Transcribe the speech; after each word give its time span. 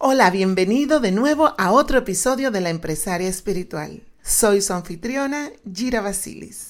Hola, 0.00 0.30
bienvenido 0.30 1.00
de 1.00 1.10
nuevo 1.10 1.56
a 1.58 1.72
otro 1.72 1.98
episodio 1.98 2.52
de 2.52 2.60
La 2.60 2.70
Empresaria 2.70 3.28
Espiritual. 3.28 4.04
Soy 4.22 4.62
su 4.62 4.72
anfitriona, 4.72 5.50
Gira 5.74 6.00
Basilis. 6.00 6.66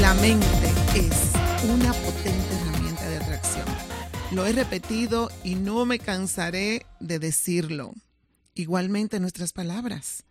La 0.00 0.14
mente 0.14 0.46
es 0.94 1.12
una 1.70 1.92
potente 1.92 2.54
herramienta 2.54 3.06
de 3.06 3.16
atracción. 3.18 3.66
Lo 4.30 4.46
he 4.46 4.52
repetido 4.54 5.30
y 5.42 5.56
no 5.56 5.84
me 5.84 5.98
cansaré 5.98 6.86
de 6.98 7.18
decirlo. 7.18 7.92
Igualmente 8.54 9.20
nuestras 9.20 9.52
palabras. 9.52 10.24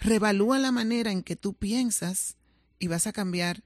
Revalúa 0.00 0.58
la 0.58 0.72
manera 0.72 1.12
en 1.12 1.22
que 1.22 1.36
tú 1.36 1.52
piensas 1.52 2.36
y 2.78 2.86
vas 2.86 3.06
a 3.06 3.12
cambiar 3.12 3.62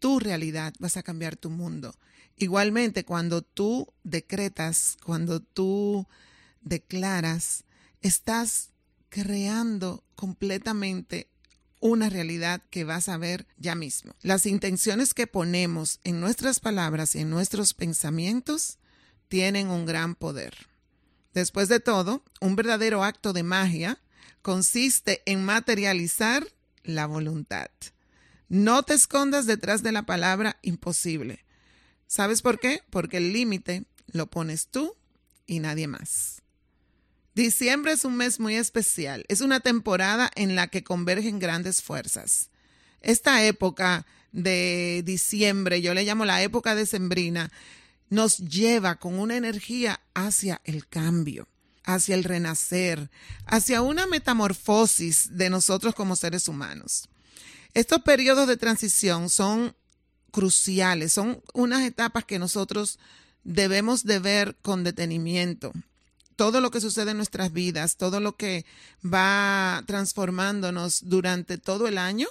tu 0.00 0.18
realidad, 0.18 0.74
vas 0.80 0.98
a 0.98 1.02
cambiar 1.02 1.36
tu 1.36 1.48
mundo. 1.48 1.94
Igualmente, 2.36 3.04
cuando 3.04 3.42
tú 3.42 3.92
decretas, 4.02 4.96
cuando 5.04 5.40
tú 5.40 6.06
declaras, 6.60 7.64
estás 8.00 8.70
creando 9.08 10.04
completamente 10.14 11.28
una 11.80 12.08
realidad 12.08 12.62
que 12.70 12.84
vas 12.84 13.08
a 13.08 13.16
ver 13.16 13.46
ya 13.58 13.74
mismo. 13.74 14.14
Las 14.22 14.46
intenciones 14.46 15.14
que 15.14 15.26
ponemos 15.26 16.00
en 16.04 16.20
nuestras 16.20 16.60
palabras 16.60 17.14
y 17.16 17.20
en 17.20 17.30
nuestros 17.30 17.74
pensamientos 17.74 18.78
tienen 19.28 19.68
un 19.68 19.84
gran 19.84 20.14
poder. 20.14 20.68
Después 21.34 21.68
de 21.68 21.80
todo, 21.80 22.22
un 22.40 22.56
verdadero 22.56 23.02
acto 23.02 23.32
de 23.32 23.42
magia 23.42 24.00
consiste 24.42 25.22
en 25.26 25.44
materializar 25.44 26.46
la 26.84 27.06
voluntad. 27.06 27.70
No 28.48 28.82
te 28.82 28.94
escondas 28.94 29.46
detrás 29.46 29.82
de 29.82 29.92
la 29.92 30.02
palabra 30.04 30.58
imposible. 30.62 31.44
¿Sabes 32.12 32.42
por 32.42 32.60
qué? 32.60 32.82
Porque 32.90 33.16
el 33.16 33.32
límite 33.32 33.84
lo 34.08 34.26
pones 34.26 34.66
tú 34.66 34.94
y 35.46 35.60
nadie 35.60 35.86
más. 35.86 36.42
Diciembre 37.34 37.92
es 37.92 38.04
un 38.04 38.18
mes 38.18 38.38
muy 38.38 38.54
especial. 38.56 39.24
Es 39.28 39.40
una 39.40 39.60
temporada 39.60 40.30
en 40.34 40.54
la 40.54 40.66
que 40.66 40.84
convergen 40.84 41.38
grandes 41.38 41.80
fuerzas. 41.80 42.50
Esta 43.00 43.42
época 43.46 44.04
de 44.30 45.00
diciembre, 45.06 45.80
yo 45.80 45.94
le 45.94 46.04
llamo 46.04 46.26
la 46.26 46.42
época 46.42 46.74
decembrina, 46.74 47.50
nos 48.10 48.36
lleva 48.36 48.96
con 48.96 49.18
una 49.18 49.38
energía 49.38 49.98
hacia 50.12 50.60
el 50.64 50.86
cambio, 50.86 51.48
hacia 51.82 52.14
el 52.14 52.24
renacer, 52.24 53.08
hacia 53.46 53.80
una 53.80 54.06
metamorfosis 54.06 55.28
de 55.30 55.48
nosotros 55.48 55.94
como 55.94 56.14
seres 56.14 56.46
humanos. 56.46 57.08
Estos 57.72 58.02
periodos 58.02 58.48
de 58.48 58.58
transición 58.58 59.30
son 59.30 59.74
cruciales, 60.32 61.12
son 61.12 61.40
unas 61.54 61.82
etapas 61.82 62.24
que 62.24 62.40
nosotros 62.40 62.98
debemos 63.44 64.04
de 64.04 64.18
ver 64.18 64.56
con 64.62 64.82
detenimiento. 64.82 65.72
Todo 66.34 66.60
lo 66.60 66.72
que 66.72 66.80
sucede 66.80 67.12
en 67.12 67.18
nuestras 67.18 67.52
vidas, 67.52 67.96
todo 67.96 68.18
lo 68.18 68.36
que 68.36 68.64
va 69.04 69.84
transformándonos 69.86 71.08
durante 71.08 71.58
todo 71.58 71.86
el 71.86 71.98
año, 71.98 72.26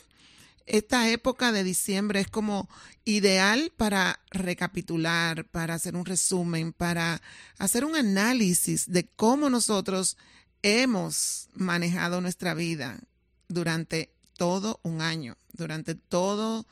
esta 0.66 1.10
época 1.10 1.52
de 1.52 1.64
diciembre 1.64 2.20
es 2.20 2.28
como 2.28 2.70
ideal 3.06 3.72
para 3.78 4.20
recapitular, 4.32 5.46
para 5.46 5.76
hacer 5.76 5.96
un 5.96 6.06
resumen, 6.06 6.74
para 6.74 7.22
hacer 7.58 7.86
un 7.86 7.96
análisis 7.96 8.90
de 8.92 9.08
cómo 9.08 9.50
nosotros 9.50 10.18
hemos 10.62 11.50
manejado 11.54 12.22
nuestra 12.22 12.54
vida 12.54 13.00
durante 13.48 14.12
todo 14.38 14.80
un 14.84 15.02
año, 15.02 15.38
durante 15.54 15.96
todo 15.96 16.66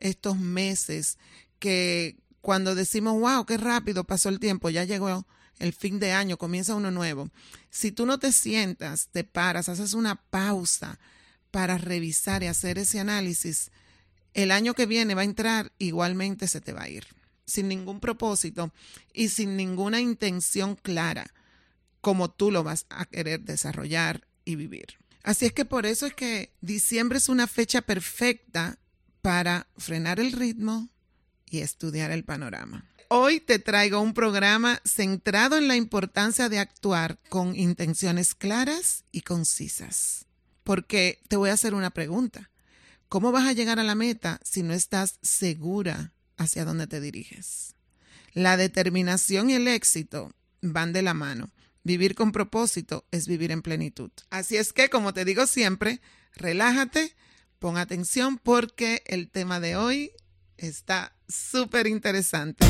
estos 0.00 0.38
meses 0.38 1.18
que 1.58 2.16
cuando 2.40 2.74
decimos, 2.74 3.20
wow, 3.20 3.44
qué 3.44 3.56
rápido 3.56 4.04
pasó 4.04 4.28
el 4.28 4.40
tiempo, 4.40 4.70
ya 4.70 4.84
llegó 4.84 5.26
el 5.58 5.72
fin 5.72 5.98
de 6.00 6.12
año, 6.12 6.38
comienza 6.38 6.74
uno 6.74 6.90
nuevo. 6.90 7.30
Si 7.68 7.92
tú 7.92 8.06
no 8.06 8.18
te 8.18 8.32
sientas, 8.32 9.08
te 9.12 9.24
paras, 9.24 9.68
haces 9.68 9.92
una 9.92 10.16
pausa 10.16 10.98
para 11.50 11.78
revisar 11.78 12.42
y 12.42 12.46
hacer 12.46 12.78
ese 12.78 12.98
análisis, 12.98 13.70
el 14.34 14.50
año 14.50 14.74
que 14.74 14.86
viene 14.86 15.14
va 15.14 15.22
a 15.22 15.24
entrar, 15.24 15.72
igualmente 15.78 16.48
se 16.48 16.60
te 16.60 16.72
va 16.72 16.84
a 16.84 16.88
ir, 16.88 17.06
sin 17.44 17.68
ningún 17.68 18.00
propósito 18.00 18.72
y 19.12 19.28
sin 19.28 19.56
ninguna 19.56 20.00
intención 20.00 20.76
clara, 20.76 21.32
como 22.00 22.30
tú 22.30 22.50
lo 22.50 22.64
vas 22.64 22.86
a 22.88 23.04
querer 23.04 23.40
desarrollar 23.42 24.26
y 24.44 24.56
vivir. 24.56 24.98
Así 25.22 25.44
es 25.44 25.52
que 25.52 25.66
por 25.66 25.84
eso 25.84 26.06
es 26.06 26.14
que 26.14 26.54
diciembre 26.62 27.18
es 27.18 27.28
una 27.28 27.46
fecha 27.46 27.82
perfecta 27.82 28.78
para 29.22 29.66
frenar 29.76 30.20
el 30.20 30.32
ritmo 30.32 30.88
y 31.48 31.60
estudiar 31.60 32.10
el 32.10 32.24
panorama. 32.24 32.86
Hoy 33.08 33.40
te 33.40 33.58
traigo 33.58 34.00
un 34.00 34.14
programa 34.14 34.80
centrado 34.84 35.58
en 35.58 35.66
la 35.66 35.74
importancia 35.74 36.48
de 36.48 36.60
actuar 36.60 37.18
con 37.28 37.56
intenciones 37.56 38.34
claras 38.34 39.04
y 39.10 39.22
concisas. 39.22 40.26
Porque 40.62 41.20
te 41.26 41.36
voy 41.36 41.50
a 41.50 41.54
hacer 41.54 41.74
una 41.74 41.90
pregunta. 41.90 42.50
¿Cómo 43.08 43.32
vas 43.32 43.48
a 43.48 43.52
llegar 43.52 43.80
a 43.80 43.84
la 43.84 43.96
meta 43.96 44.38
si 44.44 44.62
no 44.62 44.72
estás 44.72 45.18
segura 45.22 46.12
hacia 46.36 46.64
dónde 46.64 46.86
te 46.86 47.00
diriges? 47.00 47.74
La 48.32 48.56
determinación 48.56 49.50
y 49.50 49.54
el 49.54 49.66
éxito 49.66 50.32
van 50.62 50.92
de 50.92 51.02
la 51.02 51.14
mano. 51.14 51.50
Vivir 51.82 52.14
con 52.14 52.30
propósito 52.30 53.04
es 53.10 53.26
vivir 53.26 53.50
en 53.50 53.62
plenitud. 53.62 54.10
Así 54.30 54.56
es 54.56 54.72
que, 54.72 54.88
como 54.88 55.12
te 55.12 55.24
digo 55.24 55.48
siempre, 55.48 56.00
relájate 56.36 57.16
Pon 57.60 57.76
atención 57.76 58.38
porque 58.38 59.02
el 59.04 59.28
tema 59.30 59.60
de 59.60 59.76
hoy 59.76 60.12
está 60.56 61.14
súper 61.28 61.86
interesante. 61.86 62.64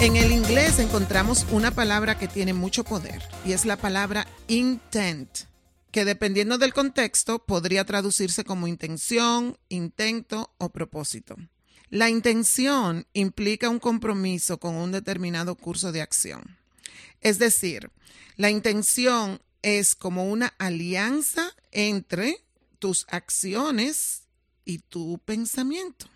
En 0.00 0.16
el 0.16 0.32
inglés 0.32 0.80
encontramos 0.80 1.46
una 1.52 1.70
palabra 1.70 2.18
que 2.18 2.26
tiene 2.26 2.52
mucho 2.52 2.82
poder 2.82 3.22
y 3.44 3.52
es 3.52 3.64
la 3.64 3.76
palabra 3.76 4.26
intent, 4.48 5.30
que 5.92 6.04
dependiendo 6.04 6.58
del 6.58 6.74
contexto 6.74 7.38
podría 7.38 7.84
traducirse 7.84 8.42
como 8.42 8.66
intención, 8.66 9.56
intento 9.68 10.52
o 10.58 10.70
propósito. 10.70 11.36
La 11.88 12.10
intención 12.10 13.06
implica 13.12 13.68
un 13.68 13.78
compromiso 13.78 14.58
con 14.58 14.74
un 14.74 14.90
determinado 14.90 15.54
curso 15.54 15.92
de 15.92 16.02
acción. 16.02 16.58
Es 17.20 17.38
decir, 17.38 17.92
la 18.34 18.50
intención 18.50 19.40
es 19.62 19.94
como 19.94 20.24
una 20.28 20.52
alianza 20.58 21.54
entre 21.70 22.44
tus 22.78 23.06
acciones 23.08 24.22
y 24.64 24.78
tu 24.78 25.18
pensamiento. 25.24 26.06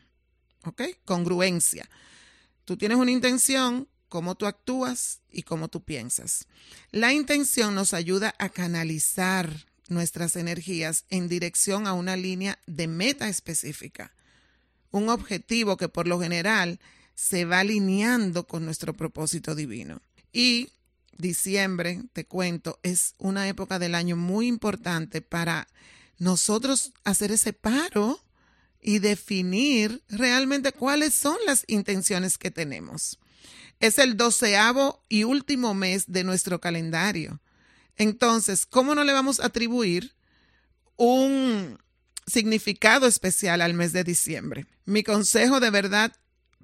¿Ok? 0.64 0.82
Congruencia. 1.04 1.88
Tú 2.64 2.76
tienes 2.76 2.98
una 2.98 3.10
intención, 3.10 3.88
cómo 4.08 4.34
tú 4.34 4.46
actúas 4.46 5.20
y 5.30 5.42
cómo 5.42 5.68
tú 5.68 5.82
piensas. 5.82 6.46
La 6.90 7.12
intención 7.12 7.74
nos 7.74 7.94
ayuda 7.94 8.34
a 8.38 8.50
canalizar 8.50 9.66
nuestras 9.88 10.36
energías 10.36 11.04
en 11.08 11.28
dirección 11.28 11.86
a 11.86 11.94
una 11.94 12.16
línea 12.16 12.58
de 12.66 12.86
meta 12.86 13.28
específica, 13.28 14.12
un 14.90 15.08
objetivo 15.08 15.76
que 15.76 15.88
por 15.88 16.06
lo 16.06 16.20
general 16.20 16.78
se 17.14 17.44
va 17.44 17.60
alineando 17.60 18.46
con 18.46 18.64
nuestro 18.64 18.94
propósito 18.94 19.54
divino. 19.54 20.00
Y 20.32 20.70
diciembre, 21.18 22.02
te 22.12 22.24
cuento, 22.24 22.78
es 22.82 23.14
una 23.18 23.48
época 23.48 23.78
del 23.78 23.94
año 23.94 24.16
muy 24.16 24.46
importante 24.46 25.20
para 25.22 25.68
nosotros 26.20 26.92
hacer 27.02 27.32
ese 27.32 27.52
paro 27.52 28.20
y 28.80 29.00
definir 29.00 30.04
realmente 30.08 30.72
cuáles 30.72 31.14
son 31.14 31.36
las 31.46 31.64
intenciones 31.66 32.38
que 32.38 32.50
tenemos. 32.50 33.18
Es 33.80 33.98
el 33.98 34.16
doceavo 34.16 35.02
y 35.08 35.24
último 35.24 35.74
mes 35.74 36.04
de 36.06 36.22
nuestro 36.22 36.60
calendario. 36.60 37.40
Entonces, 37.96 38.66
¿cómo 38.66 38.94
no 38.94 39.02
le 39.02 39.14
vamos 39.14 39.40
a 39.40 39.46
atribuir 39.46 40.14
un 40.96 41.78
significado 42.26 43.06
especial 43.06 43.62
al 43.62 43.74
mes 43.74 43.92
de 43.92 44.04
diciembre? 44.04 44.66
Mi 44.84 45.02
consejo 45.02 45.58
de 45.58 45.70
verdad 45.70 46.12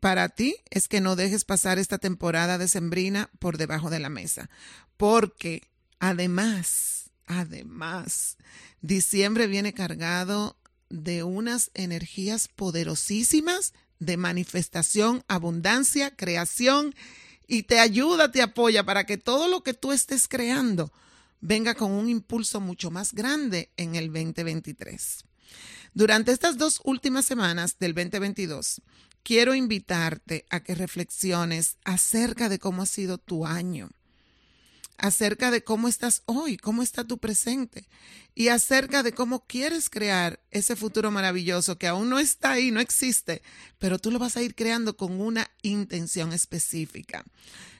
para 0.00 0.28
ti 0.28 0.56
es 0.68 0.86
que 0.86 1.00
no 1.00 1.16
dejes 1.16 1.46
pasar 1.46 1.78
esta 1.78 1.96
temporada 1.96 2.58
decembrina 2.58 3.30
por 3.38 3.56
debajo 3.56 3.88
de 3.88 4.00
la 4.00 4.10
mesa, 4.10 4.50
porque 4.98 5.62
además, 5.98 7.05
además, 7.26 8.36
diciembre 8.80 9.46
viene 9.46 9.72
cargado 9.72 10.56
de 10.88 11.22
unas 11.22 11.70
energías 11.74 12.48
poderosísimas 12.48 13.74
de 13.98 14.16
manifestación, 14.16 15.24
abundancia, 15.28 16.14
creación 16.14 16.94
y 17.46 17.64
te 17.64 17.78
ayuda, 17.78 18.30
te 18.30 18.42
apoya 18.42 18.84
para 18.84 19.04
que 19.04 19.16
todo 19.16 19.48
lo 19.48 19.62
que 19.62 19.74
tú 19.74 19.92
estés 19.92 20.28
creando 20.28 20.92
venga 21.40 21.74
con 21.74 21.92
un 21.92 22.08
impulso 22.08 22.60
mucho 22.60 22.90
más 22.90 23.12
grande 23.12 23.70
en 23.76 23.94
el 23.94 24.06
2023. 24.06 25.24
Durante 25.94 26.32
estas 26.32 26.58
dos 26.58 26.80
últimas 26.84 27.24
semanas 27.24 27.78
del 27.78 27.94
2022, 27.94 28.82
quiero 29.22 29.54
invitarte 29.54 30.44
a 30.50 30.60
que 30.60 30.74
reflexiones 30.74 31.76
acerca 31.84 32.48
de 32.48 32.58
cómo 32.58 32.82
ha 32.82 32.86
sido 32.86 33.18
tu 33.18 33.46
año, 33.46 33.90
acerca 34.98 35.50
de 35.50 35.62
cómo 35.62 35.88
estás 35.88 36.22
hoy, 36.26 36.56
cómo 36.56 36.82
está 36.82 37.04
tu 37.04 37.18
presente 37.18 37.88
y 38.34 38.48
acerca 38.48 39.02
de 39.02 39.12
cómo 39.12 39.46
quieres 39.46 39.88
crear 39.90 40.40
ese 40.50 40.76
futuro 40.76 41.10
maravilloso 41.10 41.78
que 41.78 41.86
aún 41.86 42.08
no 42.08 42.18
está 42.18 42.52
ahí, 42.52 42.70
no 42.70 42.80
existe, 42.80 43.42
pero 43.78 43.98
tú 43.98 44.10
lo 44.10 44.18
vas 44.18 44.36
a 44.36 44.42
ir 44.42 44.54
creando 44.54 44.96
con 44.96 45.20
una 45.20 45.50
intención 45.62 46.32
específica. 46.32 47.24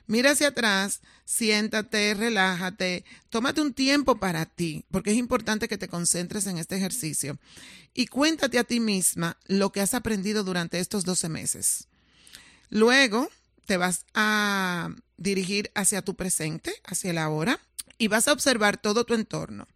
Mira 0.06 0.30
hacia 0.30 0.48
atrás, 0.48 1.00
siéntate, 1.24 2.14
relájate, 2.14 3.04
tómate 3.28 3.60
un 3.60 3.74
tiempo 3.74 4.18
para 4.18 4.46
ti, 4.46 4.84
porque 4.90 5.10
es 5.10 5.16
importante 5.16 5.68
que 5.68 5.78
te 5.78 5.88
concentres 5.88 6.46
en 6.46 6.58
este 6.58 6.76
ejercicio 6.76 7.38
y 7.92 8.06
cuéntate 8.06 8.58
a 8.58 8.64
ti 8.64 8.78
misma 8.78 9.36
lo 9.46 9.72
que 9.72 9.80
has 9.80 9.94
aprendido 9.94 10.44
durante 10.44 10.78
estos 10.78 11.04
12 11.04 11.28
meses. 11.28 11.88
Luego 12.70 13.28
te 13.64 13.76
vas 13.76 14.06
a 14.14 14.90
dirigir 15.16 15.70
hacia 15.74 16.02
tu 16.02 16.14
presente, 16.14 16.72
hacia 16.84 17.10
el 17.10 17.18
ahora, 17.18 17.60
y 17.98 18.08
vas 18.08 18.28
a 18.28 18.32
observar 18.32 18.76
todo 18.76 19.04
tu 19.04 19.14
entorno. 19.14 19.66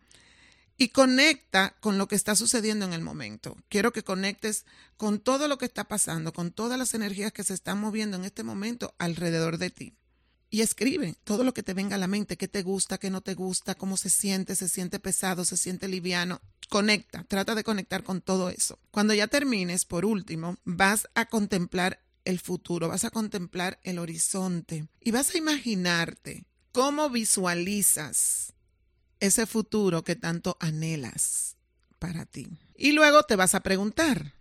Y 0.77 0.89
conecta 0.89 1.77
con 1.81 1.99
lo 1.99 2.09
que 2.09 2.15
está 2.15 2.35
sucediendo 2.35 2.87
en 2.87 2.95
el 2.95 3.03
momento. 3.03 3.57
Quiero 3.69 3.93
que 3.93 4.03
conectes 4.03 4.65
con 4.97 5.21
todo 5.21 5.47
lo 5.47 5.59
que 5.59 5.67
está 5.67 5.85
pasando, 5.85 6.33
con 6.33 6.53
todas 6.53 6.79
las 6.79 6.95
energías 6.95 7.33
que 7.33 7.45
se 7.45 7.53
están 7.53 7.79
moviendo 7.79 8.17
en 8.17 8.25
este 8.25 8.45
momento 8.45 8.95
alrededor 8.99 9.59
de 9.59 9.71
ti. 9.71 9.95
Y 10.49 10.63
escribe 10.63 11.15
todo 11.23 11.45
lo 11.45 11.55
que 11.55 11.63
te 11.63 11.75
venga 11.75 11.95
a 11.95 11.99
la 11.99 12.09
mente, 12.09 12.37
qué 12.37 12.49
te 12.49 12.63
gusta, 12.63 12.99
qué 12.99 13.09
no 13.09 13.21
te 13.21 13.35
gusta, 13.35 13.77
cómo 13.77 13.97
se 13.97 14.11
siente, 14.11 14.57
se 14.57 14.69
siente 14.69 14.99
pesado, 14.99 15.45
se 15.45 15.57
siente 15.57 15.87
liviano. 15.87 16.41
Conecta, 16.69 17.25
trata 17.25 17.55
de 17.55 17.63
conectar 17.63 18.03
con 18.03 18.21
todo 18.21 18.51
eso. 18.51 18.79
Cuando 18.91 19.15
ya 19.15 19.29
termines, 19.29 19.85
por 19.85 20.05
último, 20.05 20.57
vas 20.65 21.09
a 21.15 21.27
contemplar 21.27 22.01
el 22.25 22.39
futuro, 22.39 22.89
vas 22.89 23.05
a 23.05 23.11
contemplar 23.11 23.79
el 23.83 23.99
horizonte 23.99 24.87
y 25.01 25.11
vas 25.11 25.35
a 25.35 25.39
imaginarte 25.39 26.47
cómo 26.73 27.11
visualizas 27.11 28.55
ese 29.19 29.47
futuro 29.47 30.03
que 30.03 30.17
tanto 30.17 30.57
anhelas 30.61 31.57
para 31.99 32.25
ti. 32.27 32.49
Y 32.77 32.93
luego 32.93 33.23
te 33.25 33.37
vas 33.37 33.55
a 33.55 33.61
preguntar, 33.61 34.35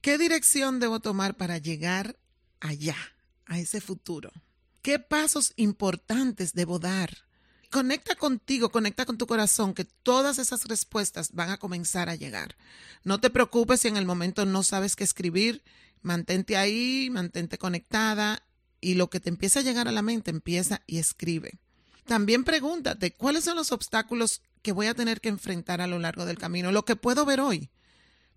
¿qué 0.00 0.18
dirección 0.18 0.80
debo 0.80 1.00
tomar 1.00 1.36
para 1.36 1.58
llegar 1.58 2.18
allá, 2.60 2.96
a 3.46 3.58
ese 3.58 3.80
futuro? 3.80 4.30
¿Qué 4.82 4.98
pasos 4.98 5.52
importantes 5.56 6.54
debo 6.54 6.78
dar? 6.80 7.10
Conecta 7.70 8.16
contigo, 8.16 8.70
conecta 8.70 9.06
con 9.06 9.16
tu 9.16 9.26
corazón, 9.26 9.72
que 9.72 9.84
todas 9.84 10.38
esas 10.38 10.64
respuestas 10.66 11.32
van 11.32 11.50
a 11.50 11.56
comenzar 11.56 12.10
a 12.10 12.16
llegar. 12.16 12.56
No 13.04 13.20
te 13.20 13.30
preocupes 13.30 13.80
si 13.80 13.88
en 13.88 13.96
el 13.96 14.04
momento 14.04 14.44
no 14.44 14.62
sabes 14.62 14.96
qué 14.96 15.04
escribir, 15.04 15.62
Mantente 16.02 16.56
ahí, 16.56 17.08
mantente 17.10 17.58
conectada 17.58 18.42
y 18.80 18.94
lo 18.94 19.08
que 19.08 19.20
te 19.20 19.30
empieza 19.30 19.60
a 19.60 19.62
llegar 19.62 19.88
a 19.88 19.92
la 19.92 20.02
mente 20.02 20.30
empieza 20.30 20.82
y 20.86 20.98
escribe. 20.98 21.60
También 22.04 22.44
pregúntate, 22.44 23.12
¿cuáles 23.12 23.44
son 23.44 23.56
los 23.56 23.72
obstáculos 23.72 24.42
que 24.60 24.72
voy 24.72 24.88
a 24.88 24.94
tener 24.94 25.20
que 25.20 25.28
enfrentar 25.28 25.80
a 25.80 25.86
lo 25.86 25.98
largo 25.98 26.26
del 26.26 26.38
camino? 26.38 26.72
Lo 26.72 26.84
que 26.84 26.96
puedo 26.96 27.24
ver 27.24 27.40
hoy. 27.40 27.70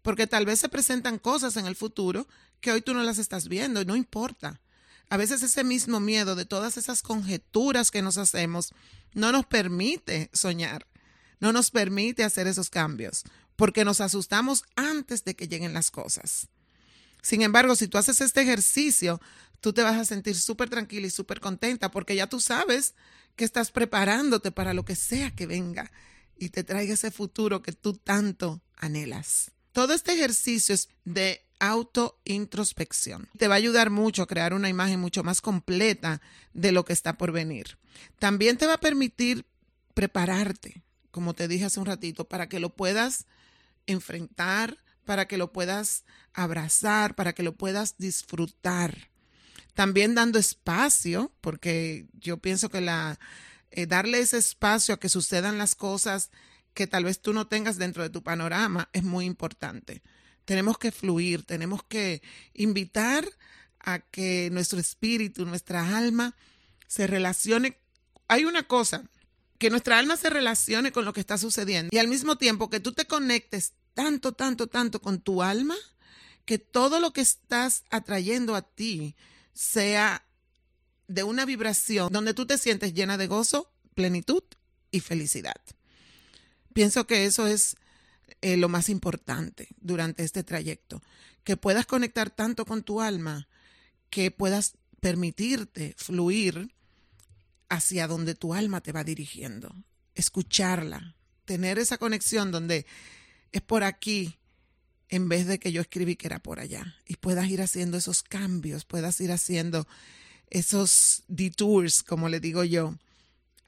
Porque 0.03 0.27
tal 0.27 0.45
vez 0.45 0.59
se 0.59 0.69
presentan 0.69 1.17
cosas 1.17 1.57
en 1.57 1.65
el 1.65 1.75
futuro 1.75 2.27
que 2.61 2.71
hoy 2.71 2.81
tú 2.81 2.93
no 2.93 3.01
las 3.01 3.17
estás 3.17 3.47
viendo 3.47 3.81
y 3.81 3.85
no 3.85 3.95
importa. 3.95 4.61
A 5.09 5.17
veces 5.17 5.41
ese 5.43 5.63
mismo 5.63 5.99
miedo 5.99 6.35
de 6.35 6.45
todas 6.45 6.77
esas 6.77 7.01
conjeturas 7.01 7.89
que 7.89 8.03
nos 8.03 8.17
hacemos 8.17 8.73
no 9.13 9.31
nos 9.31 9.45
permite 9.45 10.29
soñar, 10.33 10.87
no 11.39 11.51
nos 11.51 11.71
permite 11.71 12.23
hacer 12.23 12.47
esos 12.47 12.69
cambios, 12.69 13.23
porque 13.55 13.85
nos 13.85 14.01
asustamos 14.01 14.63
antes 14.75 15.23
de 15.23 15.35
que 15.35 15.47
lleguen 15.47 15.73
las 15.73 15.89
cosas. 15.89 16.49
Sin 17.25 17.41
embargo, 17.41 17.75
si 17.75 17.87
tú 17.87 17.97
haces 17.97 18.21
este 18.21 18.43
ejercicio, 18.43 19.19
tú 19.59 19.73
te 19.73 19.81
vas 19.81 19.97
a 19.97 20.05
sentir 20.05 20.35
súper 20.35 20.69
tranquila 20.69 21.07
y 21.07 21.09
súper 21.09 21.39
contenta 21.39 21.89
porque 21.89 22.15
ya 22.15 22.27
tú 22.27 22.39
sabes 22.39 22.93
que 23.35 23.43
estás 23.43 23.71
preparándote 23.71 24.51
para 24.51 24.75
lo 24.75 24.85
que 24.85 24.95
sea 24.95 25.31
que 25.31 25.47
venga 25.47 25.91
y 26.37 26.49
te 26.49 26.63
traiga 26.63 26.93
ese 26.93 27.09
futuro 27.09 27.63
que 27.63 27.71
tú 27.71 27.93
tanto 27.93 28.61
anhelas. 28.77 29.49
Todo 29.71 29.93
este 29.93 30.13
ejercicio 30.13 30.75
es 30.75 30.87
de 31.03 31.43
autointrospección. 31.57 33.27
Te 33.39 33.47
va 33.47 33.55
a 33.55 33.57
ayudar 33.57 33.89
mucho 33.89 34.21
a 34.21 34.27
crear 34.27 34.53
una 34.53 34.69
imagen 34.69 34.99
mucho 34.99 35.23
más 35.23 35.41
completa 35.41 36.21
de 36.53 36.71
lo 36.71 36.85
que 36.85 36.93
está 36.93 37.17
por 37.17 37.31
venir. 37.31 37.79
También 38.19 38.57
te 38.57 38.67
va 38.67 38.75
a 38.75 38.79
permitir 38.79 39.47
prepararte, 39.95 40.83
como 41.09 41.33
te 41.33 41.47
dije 41.47 41.65
hace 41.65 41.79
un 41.79 41.87
ratito, 41.87 42.25
para 42.25 42.47
que 42.47 42.59
lo 42.59 42.75
puedas 42.75 43.25
enfrentar, 43.87 44.84
para 45.05 45.27
que 45.27 45.37
lo 45.37 45.51
puedas 45.51 46.03
abrazar, 46.33 47.15
para 47.15 47.33
que 47.33 47.43
lo 47.43 47.55
puedas 47.55 47.97
disfrutar. 47.97 49.09
También 49.73 50.15
dando 50.15 50.39
espacio, 50.39 51.31
porque 51.41 52.07
yo 52.13 52.37
pienso 52.37 52.69
que 52.69 52.81
la, 52.81 53.19
eh, 53.71 53.85
darle 53.85 54.19
ese 54.19 54.37
espacio 54.37 54.95
a 54.95 54.99
que 54.99 55.09
sucedan 55.09 55.57
las 55.57 55.75
cosas 55.75 56.31
que 56.73 56.87
tal 56.87 57.05
vez 57.05 57.21
tú 57.21 57.33
no 57.33 57.47
tengas 57.47 57.77
dentro 57.77 58.03
de 58.03 58.09
tu 58.09 58.23
panorama 58.23 58.89
es 58.93 59.03
muy 59.03 59.25
importante. 59.25 60.01
Tenemos 60.43 60.77
que 60.77 60.91
fluir, 60.91 61.43
tenemos 61.43 61.83
que 61.83 62.21
invitar 62.53 63.27
a 63.79 63.99
que 63.99 64.49
nuestro 64.51 64.79
espíritu, 64.79 65.45
nuestra 65.45 65.97
alma 65.97 66.35
se 66.87 67.07
relacione. 67.07 67.79
Hay 68.27 68.45
una 68.45 68.63
cosa, 68.63 69.03
que 69.57 69.69
nuestra 69.69 69.97
alma 69.99 70.17
se 70.17 70.29
relacione 70.29 70.91
con 70.91 71.05
lo 71.05 71.13
que 71.13 71.21
está 71.21 71.37
sucediendo 71.37 71.89
y 71.91 71.99
al 71.99 72.07
mismo 72.07 72.37
tiempo 72.37 72.69
que 72.69 72.79
tú 72.79 72.91
te 72.91 73.05
conectes 73.05 73.73
tanto, 73.95 74.33
tanto, 74.33 74.67
tanto 74.67 75.01
con 75.01 75.19
tu 75.19 75.41
alma, 75.41 75.75
que 76.45 76.59
todo 76.59 76.99
lo 76.99 77.11
que 77.11 77.21
estás 77.21 77.83
atrayendo 77.89 78.55
a 78.55 78.61
ti 78.61 79.15
sea 79.53 80.23
de 81.07 81.23
una 81.23 81.45
vibración 81.45 82.11
donde 82.11 82.33
tú 82.33 82.45
te 82.45 82.57
sientes 82.59 82.93
llena 82.93 83.17
de 83.17 83.27
gozo, 83.27 83.71
plenitud 83.95 84.43
y 84.91 84.99
felicidad. 84.99 85.59
Pienso 86.73 87.07
que 87.07 87.25
eso 87.25 87.47
es 87.47 87.77
eh, 88.41 88.57
lo 88.57 88.69
más 88.69 88.89
importante 88.89 89.69
durante 89.79 90.23
este 90.23 90.43
trayecto, 90.43 91.01
que 91.43 91.57
puedas 91.57 91.85
conectar 91.85 92.29
tanto 92.29 92.65
con 92.65 92.83
tu 92.83 93.01
alma, 93.01 93.47
que 94.09 94.29
puedas 94.29 94.73
permitirte 94.99 95.95
fluir 95.97 96.73
hacia 97.69 98.07
donde 98.07 98.35
tu 98.35 98.53
alma 98.53 98.81
te 98.81 98.91
va 98.91 99.03
dirigiendo, 99.03 99.75
escucharla, 100.15 101.15
tener 101.45 101.79
esa 101.79 101.97
conexión 101.97 102.51
donde 102.51 102.85
es 103.55 103.61
por 103.61 103.85
aquí 103.85 104.37
en 105.07 105.29
vez 105.29 105.47
de 105.47 105.59
que 105.59 105.71
yo 105.71 105.79
escribí 105.79 106.17
que 106.17 106.27
era 106.27 106.39
por 106.39 106.59
allá. 106.59 106.93
Y 107.07 107.15
puedas 107.15 107.47
ir 107.47 107.61
haciendo 107.61 107.97
esos 107.97 108.21
cambios, 108.21 108.83
puedas 108.83 109.21
ir 109.21 109.31
haciendo 109.31 109.87
esos 110.49 111.23
detours, 111.29 112.03
como 112.03 112.27
le 112.27 112.41
digo 112.41 112.65
yo, 112.65 112.95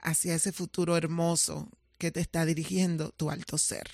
hacia 0.00 0.34
ese 0.34 0.52
futuro 0.52 0.94
hermoso 0.94 1.70
que 1.96 2.10
te 2.10 2.20
está 2.20 2.44
dirigiendo 2.44 3.12
tu 3.12 3.30
alto 3.30 3.56
ser. 3.56 3.88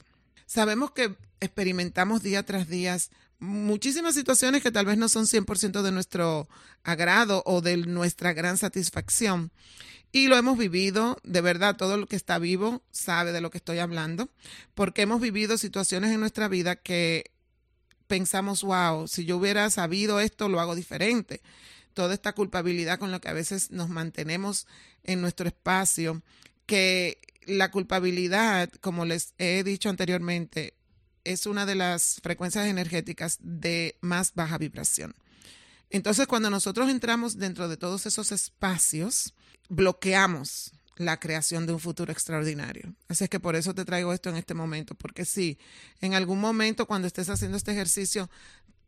Sabemos 0.47 0.91
que 0.91 1.15
experimentamos 1.39 2.25
día 2.25 2.45
tras 2.45 2.69
día 2.69 2.99
muchísimas 3.39 4.15
situaciones 4.15 4.63
que 4.63 4.71
tal 4.71 4.87
vez 4.87 4.99
no 4.99 5.09
son 5.09 5.27
100% 5.27 5.83
de 5.83 5.93
nuestro 5.93 6.49
agrado 6.83 7.43
o 7.47 7.61
de 7.61 7.77
nuestra 7.77 8.33
gran 8.33 8.57
satisfacción. 8.57 9.51
Y 10.13 10.29
lo 10.29 10.37
hemos 10.37 10.57
vivido, 10.57 11.19
de 11.25 11.41
verdad, 11.41 11.77
todo 11.77 11.97
lo 11.97 12.07
que 12.07 12.15
está 12.15 12.39
vivo 12.39 12.83
sabe 12.93 13.33
de 13.33 13.41
lo 13.41 13.51
que 13.51 13.59
estoy 13.59 13.81
hablando, 13.81 14.31
porque 14.75 15.03
hemos 15.03 15.21
vivido 15.21 15.59
situaciones 15.59 16.13
en 16.13 16.21
nuestra 16.21 16.47
vida 16.47 16.77
que 16.77 17.33
pensamos, 18.07 18.63
wow, 18.63 19.09
si 19.09 19.25
yo 19.25 19.39
hubiera 19.39 19.69
sabido 19.71 20.21
esto, 20.21 20.49
lo 20.49 20.61
hago 20.61 20.77
diferente. 20.77 21.41
Toda 21.95 22.15
esta 22.15 22.33
culpabilidad 22.33 22.99
con 22.99 23.11
la 23.11 23.19
que 23.19 23.29
a 23.29 23.33
veces 23.33 23.73
nos 23.73 23.89
mantenemos 23.89 24.69
en 25.03 25.21
nuestro 25.21 25.49
espacio, 25.49 26.23
que 26.67 27.19
la 27.47 27.71
culpabilidad, 27.71 28.71
como 28.81 29.05
les 29.05 29.35
he 29.39 29.65
dicho 29.65 29.89
anteriormente, 29.89 30.75
es 31.25 31.47
una 31.47 31.67
de 31.67 31.75
las 31.75 32.21
frecuencias 32.23 32.67
energéticas 32.67 33.39
de 33.41 33.97
más 34.01 34.35
baja 34.35 34.59
vibración. 34.59 35.15
Entonces, 35.91 36.27
cuando 36.27 36.51
nosotros 36.51 36.91
entramos 36.91 37.39
dentro 37.39 37.69
de 37.69 37.77
todos 37.77 38.07
esos 38.07 38.33
espacios, 38.33 39.35
bloqueamos 39.69 40.73
la 40.97 41.19
creación 41.19 41.67
de 41.67 41.73
un 41.73 41.81
futuro 41.81 42.13
extraordinario. 42.13 42.95
Así 43.09 43.25
es 43.25 43.31
que 43.31 43.41
por 43.41 43.57
eso 43.57 43.75
te 43.75 43.85
traigo 43.85 44.13
esto 44.13 44.31
en 44.31 44.37
este 44.37 44.55
momento, 44.55 44.95
porque 44.95 45.25
si 45.25 45.59
en 46.01 46.15
algún 46.15 46.41
momento 46.41 46.87
cuando 46.87 47.09
estés 47.09 47.29
haciendo 47.29 47.57
este 47.57 47.73
ejercicio 47.73 48.31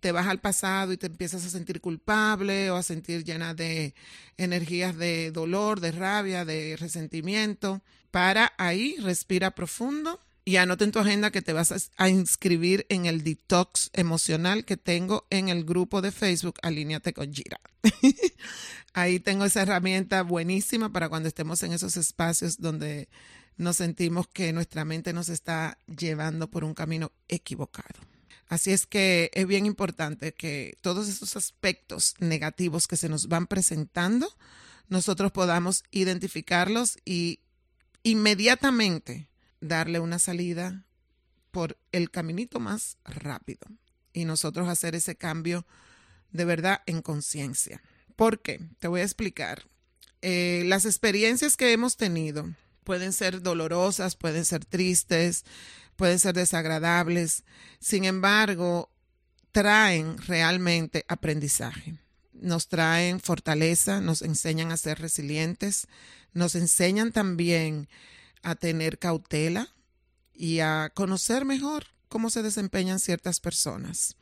te 0.00 0.12
vas 0.12 0.26
al 0.26 0.40
pasado 0.40 0.92
y 0.92 0.98
te 0.98 1.06
empiezas 1.06 1.44
a 1.44 1.50
sentir 1.50 1.80
culpable 1.80 2.70
o 2.70 2.76
a 2.76 2.82
sentir 2.82 3.24
llena 3.24 3.54
de 3.54 3.94
energías 4.36 4.96
de 4.96 5.30
dolor, 5.32 5.80
de 5.80 5.90
rabia, 5.90 6.44
de 6.44 6.76
resentimiento, 6.76 7.82
para 8.10 8.52
ahí, 8.58 8.96
respira 9.00 9.52
profundo 9.52 10.20
y 10.48 10.58
anota 10.58 10.84
en 10.84 10.92
tu 10.92 11.00
agenda 11.00 11.32
que 11.32 11.42
te 11.42 11.52
vas 11.52 11.90
a 11.96 12.08
inscribir 12.08 12.86
en 12.88 13.06
el 13.06 13.24
detox 13.24 13.90
emocional 13.92 14.64
que 14.64 14.76
tengo 14.76 15.26
en 15.28 15.48
el 15.48 15.64
grupo 15.64 16.00
de 16.02 16.12
Facebook 16.12 16.54
Alíneate 16.62 17.12
con 17.12 17.34
Gira. 17.34 17.60
Ahí 18.94 19.18
tengo 19.18 19.44
esa 19.44 19.62
herramienta 19.62 20.22
buenísima 20.22 20.92
para 20.92 21.08
cuando 21.08 21.28
estemos 21.28 21.64
en 21.64 21.72
esos 21.72 21.96
espacios 21.96 22.60
donde 22.60 23.08
nos 23.56 23.74
sentimos 23.74 24.28
que 24.28 24.52
nuestra 24.52 24.84
mente 24.84 25.12
nos 25.12 25.30
está 25.30 25.78
llevando 25.88 26.48
por 26.48 26.62
un 26.62 26.74
camino 26.74 27.10
equivocado. 27.26 27.98
Así 28.46 28.70
es 28.70 28.86
que 28.86 29.32
es 29.34 29.48
bien 29.48 29.66
importante 29.66 30.32
que 30.32 30.78
todos 30.80 31.08
esos 31.08 31.34
aspectos 31.34 32.14
negativos 32.20 32.86
que 32.86 32.96
se 32.96 33.08
nos 33.08 33.26
van 33.26 33.48
presentando, 33.48 34.32
nosotros 34.88 35.32
podamos 35.32 35.82
identificarlos 35.90 36.98
y 37.04 37.40
inmediatamente 38.04 39.26
darle 39.60 40.00
una 40.00 40.18
salida 40.18 40.84
por 41.50 41.78
el 41.92 42.10
caminito 42.10 42.60
más 42.60 42.98
rápido 43.04 43.66
y 44.12 44.24
nosotros 44.24 44.68
hacer 44.68 44.94
ese 44.94 45.16
cambio 45.16 45.66
de 46.30 46.44
verdad 46.44 46.82
en 46.86 47.02
conciencia. 47.02 47.82
¿Por 48.14 48.40
qué? 48.40 48.60
Te 48.78 48.88
voy 48.88 49.00
a 49.00 49.04
explicar. 49.04 49.64
Eh, 50.22 50.64
las 50.66 50.84
experiencias 50.84 51.56
que 51.56 51.72
hemos 51.72 51.96
tenido 51.96 52.50
pueden 52.84 53.12
ser 53.12 53.42
dolorosas, 53.42 54.16
pueden 54.16 54.44
ser 54.44 54.64
tristes, 54.64 55.44
pueden 55.96 56.18
ser 56.18 56.34
desagradables. 56.34 57.44
Sin 57.80 58.04
embargo, 58.04 58.90
traen 59.52 60.18
realmente 60.18 61.04
aprendizaje. 61.08 61.98
Nos 62.32 62.68
traen 62.68 63.20
fortaleza, 63.20 64.00
nos 64.00 64.22
enseñan 64.22 64.72
a 64.72 64.76
ser 64.76 64.98
resilientes, 64.98 65.88
nos 66.32 66.54
enseñan 66.54 67.12
también 67.12 67.88
a 68.46 68.54
tener 68.54 69.00
cautela 69.00 69.74
y 70.32 70.60
a 70.60 70.92
conocer 70.94 71.44
mejor 71.44 71.88
cómo 72.08 72.30
se 72.30 72.44
desempeñan 72.44 73.00
ciertas 73.00 73.40
personas. 73.40 74.16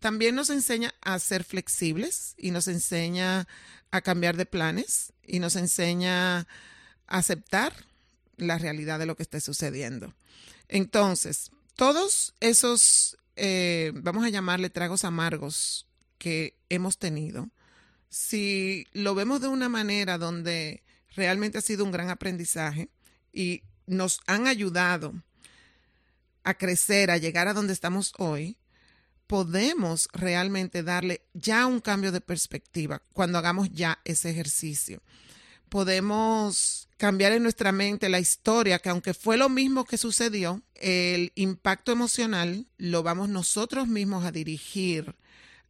También 0.00 0.34
nos 0.34 0.50
enseña 0.50 0.92
a 1.00 1.16
ser 1.20 1.44
flexibles 1.44 2.34
y 2.36 2.50
nos 2.50 2.66
enseña 2.66 3.46
a 3.92 4.00
cambiar 4.00 4.36
de 4.36 4.44
planes 4.44 5.12
y 5.24 5.38
nos 5.38 5.54
enseña 5.54 6.38
a 6.40 6.46
aceptar 7.06 7.72
la 8.36 8.58
realidad 8.58 8.98
de 8.98 9.06
lo 9.06 9.14
que 9.14 9.22
esté 9.22 9.40
sucediendo. 9.40 10.14
Entonces, 10.66 11.52
todos 11.76 12.34
esos, 12.40 13.18
eh, 13.36 13.92
vamos 13.94 14.24
a 14.24 14.30
llamarle 14.30 14.68
tragos 14.68 15.04
amargos 15.04 15.86
que 16.18 16.56
hemos 16.70 16.98
tenido, 16.98 17.48
si 18.08 18.88
lo 18.92 19.14
vemos 19.14 19.40
de 19.40 19.46
una 19.46 19.68
manera 19.68 20.18
donde 20.18 20.82
realmente 21.14 21.58
ha 21.58 21.62
sido 21.62 21.84
un 21.84 21.92
gran 21.92 22.10
aprendizaje, 22.10 22.88
y 23.32 23.62
nos 23.86 24.20
han 24.26 24.46
ayudado 24.46 25.14
a 26.44 26.54
crecer, 26.54 27.10
a 27.10 27.18
llegar 27.18 27.48
a 27.48 27.54
donde 27.54 27.72
estamos 27.72 28.12
hoy, 28.18 28.56
podemos 29.26 30.08
realmente 30.12 30.82
darle 30.82 31.22
ya 31.34 31.66
un 31.66 31.80
cambio 31.80 32.10
de 32.12 32.20
perspectiva 32.20 33.02
cuando 33.12 33.38
hagamos 33.38 33.70
ya 33.70 34.00
ese 34.04 34.30
ejercicio. 34.30 35.02
Podemos 35.68 36.88
cambiar 36.96 37.32
en 37.32 37.44
nuestra 37.44 37.70
mente 37.70 38.08
la 38.08 38.18
historia, 38.18 38.80
que 38.80 38.88
aunque 38.88 39.14
fue 39.14 39.36
lo 39.36 39.48
mismo 39.48 39.84
que 39.84 39.98
sucedió, 39.98 40.62
el 40.74 41.30
impacto 41.36 41.92
emocional 41.92 42.66
lo 42.76 43.02
vamos 43.02 43.28
nosotros 43.28 43.86
mismos 43.86 44.24
a 44.24 44.32
dirigir 44.32 45.14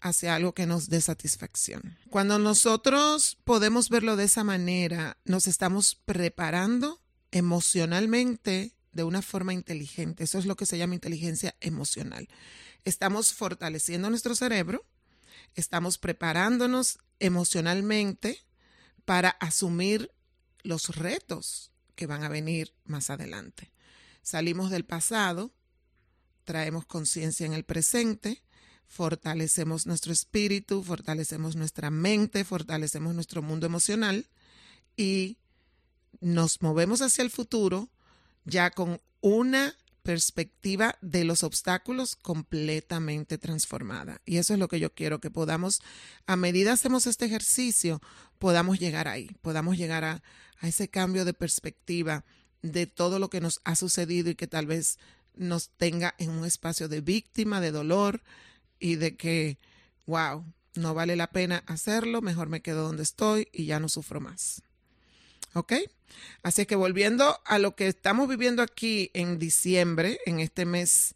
hacia 0.01 0.35
algo 0.35 0.55
que 0.55 0.67
nos 0.67 0.89
dé 0.89 1.01
satisfacción. 1.01 1.99
Cuando 2.09 2.39
nosotros 2.39 3.37
podemos 3.45 3.91
verlo 3.91 4.17
de 4.17 4.25
esa 4.25 4.43
manera, 4.43 5.19
nos 5.25 5.47
estamos 5.47 5.97
preparando 6.07 7.01
emocionalmente 7.31 8.75
de 8.93 9.05
una 9.05 9.23
forma 9.23 9.53
inteligente. 9.53 10.25
Eso 10.25 10.39
es 10.39 10.47
lo 10.47 10.57
que 10.57 10.67
se 10.67 10.79
llama 10.79 10.95
inteligencia 10.95 11.57
emocional. 11.61 12.29
Estamos 12.85 13.33
fortaleciendo 13.33 14.11
nuestro 14.11 14.35
cerebro, 14.35 14.85
estamos 15.55 15.99
preparándonos 15.99 16.99
emocionalmente 17.19 18.39
para 19.05 19.31
asumir 19.31 20.13
los 20.63 20.97
retos 20.97 21.73
que 21.95 22.07
van 22.07 22.25
a 22.25 22.29
venir 22.29 22.75
más 22.85 23.11
adelante. 23.11 23.71
Salimos 24.23 24.71
del 24.71 24.85
pasado, 24.85 25.53
traemos 26.45 26.87
conciencia 26.87 27.47
en 27.47 27.53
el 27.53 27.65
presente, 27.65 28.43
fortalecemos 28.87 29.87
nuestro 29.87 30.13
espíritu, 30.13 30.83
fortalecemos 30.83 31.57
nuestra 31.57 31.91
mente, 31.91 32.45
fortalecemos 32.45 33.15
nuestro 33.15 33.43
mundo 33.43 33.67
emocional 33.67 34.27
y 34.97 35.39
nos 36.21 36.63
movemos 36.63 37.03
hacia 37.03 37.23
el 37.23 37.31
futuro 37.31 37.89
ya 38.45 38.71
con 38.71 39.01
una 39.21 39.75
perspectiva 40.03 40.97
de 41.03 41.25
los 41.25 41.43
obstáculos 41.45 42.17
completamente 42.17 43.39
transformada. 43.39 44.21
Y 44.25 44.39
eso 44.39 44.55
es 44.55 44.59
lo 44.59 44.69
que 44.69 44.81
yo 44.81 44.95
quiero, 44.95 45.21
que 45.21 45.31
podamos, 45.31 45.83
a 46.27 46.37
medida 46.37 46.73
hacemos 46.73 47.07
este 47.07 47.27
ejercicio, 47.27 48.01
podamos 48.39 48.79
llegar 48.79 49.09
ahí, 49.09 49.31
podamos 49.43 49.77
llegar 49.77 50.05
a, 50.05 50.23
a 50.59 50.69
ese 50.69 50.89
cambio 50.89 51.25
de 51.25 51.35
perspectiva 51.35 52.25
de 52.63 52.87
todo 52.87 53.19
lo 53.19 53.31
que 53.31 53.41
nos 53.41 53.61
ha 53.65 53.77
sucedido 53.77 54.31
y 54.31 54.35
que 54.35 54.47
tal 54.47 54.67
vez 54.67 54.99
nos 55.35 55.71
tenga 55.71 56.15
en 56.19 56.31
un 56.31 56.45
espacio 56.45 56.89
de 56.89 57.01
víctima, 57.01 57.61
de 57.61 57.71
dolor 57.71 58.23
y 58.79 58.97
de 58.97 59.17
que, 59.17 59.59
wow, 60.07 60.45
no 60.75 60.95
vale 60.95 61.17
la 61.17 61.31
pena 61.31 61.63
hacerlo, 61.67 62.23
mejor 62.23 62.49
me 62.49 62.63
quedo 62.63 62.83
donde 62.83 63.03
estoy 63.03 63.49
y 63.53 63.67
ya 63.67 63.81
no 63.81 63.89
sufro 63.89 64.21
más. 64.21 64.63
¿Ok? 65.55 65.75
Así 66.43 66.67
que 66.67 66.77
volviendo 66.77 67.41
a 67.45 67.59
lo 67.59 67.75
que 67.77 67.89
estamos 67.89 68.29
viviendo 68.29 68.63
aquí 68.63 69.11
en 69.15 69.39
diciembre, 69.39 70.19
en 70.27 70.41
este 70.41 70.65
mes 70.65 71.15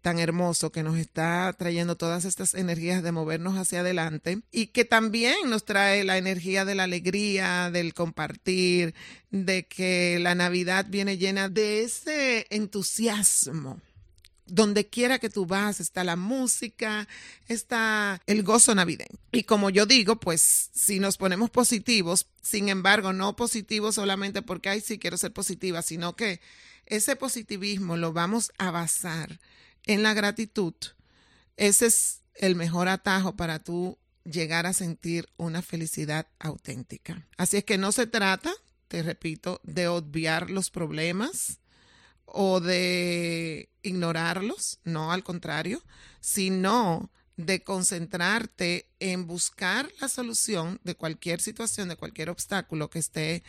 tan 0.00 0.18
hermoso 0.18 0.72
que 0.72 0.82
nos 0.82 0.96
está 0.96 1.54
trayendo 1.58 1.96
todas 1.96 2.24
estas 2.24 2.54
energías 2.54 3.02
de 3.02 3.12
movernos 3.12 3.58
hacia 3.58 3.80
adelante 3.80 4.40
y 4.50 4.68
que 4.68 4.84
también 4.84 5.34
nos 5.46 5.64
trae 5.64 6.04
la 6.04 6.16
energía 6.16 6.64
de 6.64 6.74
la 6.74 6.84
alegría, 6.84 7.70
del 7.70 7.92
compartir, 7.92 8.94
de 9.30 9.66
que 9.66 10.18
la 10.18 10.34
Navidad 10.34 10.86
viene 10.88 11.18
llena 11.18 11.48
de 11.48 11.82
ese 11.82 12.46
entusiasmo 12.50 13.80
donde 14.50 14.88
quiera 14.88 15.18
que 15.18 15.30
tú 15.30 15.46
vas 15.46 15.80
está 15.80 16.04
la 16.04 16.16
música, 16.16 17.08
está 17.48 18.20
el 18.26 18.42
gozo 18.42 18.74
navideño. 18.74 19.18
Y 19.32 19.44
como 19.44 19.70
yo 19.70 19.86
digo, 19.86 20.16
pues 20.16 20.70
si 20.72 20.98
nos 20.98 21.16
ponemos 21.16 21.50
positivos, 21.50 22.26
sin 22.42 22.68
embargo, 22.68 23.12
no 23.12 23.36
positivos 23.36 23.94
solamente 23.94 24.42
porque, 24.42 24.68
ay, 24.68 24.80
sí 24.80 24.98
quiero 24.98 25.16
ser 25.16 25.32
positiva, 25.32 25.82
sino 25.82 26.16
que 26.16 26.40
ese 26.86 27.16
positivismo 27.16 27.96
lo 27.96 28.12
vamos 28.12 28.52
a 28.58 28.70
basar 28.70 29.40
en 29.84 30.02
la 30.02 30.14
gratitud. 30.14 30.74
Ese 31.56 31.86
es 31.86 32.22
el 32.34 32.56
mejor 32.56 32.88
atajo 32.88 33.36
para 33.36 33.62
tú 33.62 33.98
llegar 34.24 34.66
a 34.66 34.72
sentir 34.72 35.28
una 35.36 35.62
felicidad 35.62 36.26
auténtica. 36.38 37.26
Así 37.36 37.56
es 37.58 37.64
que 37.64 37.78
no 37.78 37.92
se 37.92 38.06
trata, 38.06 38.52
te 38.88 39.02
repito, 39.02 39.60
de 39.62 39.88
obviar 39.88 40.50
los 40.50 40.70
problemas, 40.70 41.59
o 42.32 42.60
de 42.60 43.68
ignorarlos, 43.82 44.78
no 44.84 45.12
al 45.12 45.24
contrario, 45.24 45.82
sino 46.20 47.10
de 47.36 47.62
concentrarte 47.62 48.86
en 48.98 49.26
buscar 49.26 49.90
la 50.00 50.08
solución 50.08 50.80
de 50.84 50.94
cualquier 50.94 51.40
situación, 51.40 51.88
de 51.88 51.96
cualquier 51.96 52.30
obstáculo 52.30 52.90
que 52.90 52.98
esté 52.98 53.42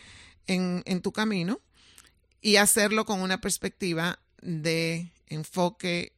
en, 0.48 0.82
en 0.86 1.02
tu 1.02 1.12
camino 1.12 1.60
y 2.42 2.56
hacerlo 2.56 3.06
con 3.06 3.22
una 3.22 3.42
perspectiva 3.42 4.20
de 4.42 5.12
enfoque, 5.28 6.14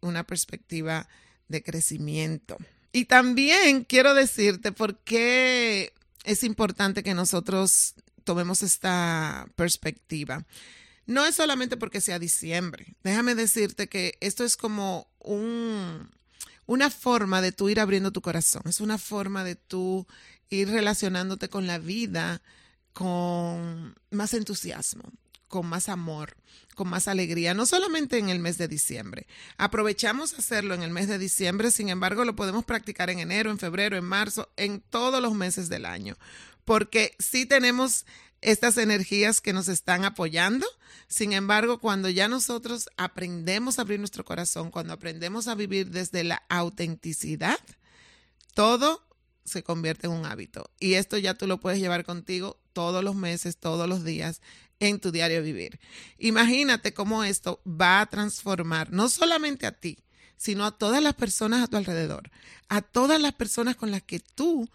una 0.00 0.24
perspectiva 0.24 1.08
de 1.48 1.62
crecimiento. 1.62 2.56
Y 2.92 3.06
también 3.06 3.84
quiero 3.84 4.14
decirte 4.14 4.70
por 4.70 4.98
qué 4.98 5.92
es 6.24 6.44
importante 6.44 7.02
que 7.02 7.14
nosotros 7.14 7.94
tomemos 8.24 8.62
esta 8.62 9.46
perspectiva. 9.56 10.44
No 11.06 11.26
es 11.26 11.34
solamente 11.34 11.76
porque 11.76 12.00
sea 12.00 12.18
diciembre. 12.18 12.94
Déjame 13.02 13.34
decirte 13.34 13.88
que 13.88 14.16
esto 14.20 14.44
es 14.44 14.56
como 14.56 15.08
un, 15.18 16.10
una 16.66 16.90
forma 16.90 17.40
de 17.40 17.52
tú 17.52 17.68
ir 17.68 17.80
abriendo 17.80 18.12
tu 18.12 18.22
corazón. 18.22 18.62
Es 18.66 18.80
una 18.80 18.98
forma 18.98 19.44
de 19.44 19.54
tú 19.56 20.06
ir 20.50 20.68
relacionándote 20.70 21.48
con 21.48 21.66
la 21.66 21.78
vida 21.78 22.40
con 22.94 23.94
más 24.10 24.34
entusiasmo, 24.34 25.02
con 25.48 25.66
más 25.66 25.88
amor, 25.88 26.36
con 26.74 26.88
más 26.88 27.08
alegría, 27.08 27.52
no 27.52 27.66
solamente 27.66 28.18
en 28.18 28.28
el 28.28 28.38
mes 28.38 28.56
de 28.56 28.68
diciembre. 28.68 29.26
Aprovechamos 29.58 30.34
hacerlo 30.34 30.74
en 30.74 30.82
el 30.82 30.90
mes 30.90 31.08
de 31.08 31.18
diciembre, 31.18 31.70
sin 31.70 31.88
embargo 31.88 32.24
lo 32.24 32.36
podemos 32.36 32.64
practicar 32.64 33.10
en 33.10 33.18
enero, 33.18 33.50
en 33.50 33.58
febrero, 33.58 33.96
en 33.96 34.04
marzo, 34.04 34.48
en 34.56 34.80
todos 34.80 35.20
los 35.20 35.34
meses 35.34 35.68
del 35.68 35.84
año, 35.84 36.16
porque 36.64 37.14
sí 37.18 37.46
tenemos 37.46 38.06
estas 38.44 38.76
energías 38.76 39.40
que 39.40 39.54
nos 39.54 39.68
están 39.68 40.04
apoyando. 40.04 40.66
Sin 41.08 41.32
embargo, 41.32 41.80
cuando 41.80 42.10
ya 42.10 42.28
nosotros 42.28 42.88
aprendemos 42.96 43.78
a 43.78 43.82
abrir 43.82 43.98
nuestro 43.98 44.24
corazón, 44.24 44.70
cuando 44.70 44.92
aprendemos 44.92 45.48
a 45.48 45.54
vivir 45.54 45.90
desde 45.90 46.24
la 46.24 46.42
autenticidad, 46.48 47.58
todo 48.52 49.02
se 49.44 49.62
convierte 49.62 50.06
en 50.06 50.12
un 50.12 50.26
hábito. 50.26 50.70
Y 50.78 50.94
esto 50.94 51.16
ya 51.16 51.34
tú 51.34 51.46
lo 51.46 51.58
puedes 51.58 51.80
llevar 51.80 52.04
contigo 52.04 52.60
todos 52.74 53.02
los 53.02 53.14
meses, 53.14 53.56
todos 53.56 53.88
los 53.88 54.04
días 54.04 54.42
en 54.78 55.00
tu 55.00 55.10
diario 55.10 55.42
vivir. 55.42 55.80
Imagínate 56.18 56.92
cómo 56.92 57.24
esto 57.24 57.62
va 57.66 58.00
a 58.02 58.06
transformar 58.06 58.92
no 58.92 59.08
solamente 59.08 59.66
a 59.66 59.72
ti, 59.72 59.98
sino 60.36 60.66
a 60.66 60.76
todas 60.76 61.02
las 61.02 61.14
personas 61.14 61.62
a 61.62 61.68
tu 61.68 61.78
alrededor, 61.78 62.30
a 62.68 62.82
todas 62.82 63.20
las 63.20 63.32
personas 63.32 63.76
con 63.76 63.90
las 63.90 64.02
que 64.02 64.20
tú 64.20 64.68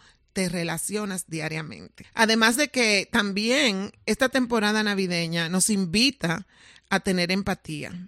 relacionas 0.48 1.25
diariamente. 1.27 2.05
Además 2.13 2.55
de 2.55 2.69
que 2.69 3.10
también 3.12 3.91
esta 4.05 4.29
temporada 4.29 4.84
navideña 4.84 5.50
nos 5.50 5.69
invita 5.69 6.48
a 6.89 7.01
tener 7.01 7.31
empatía, 7.31 8.08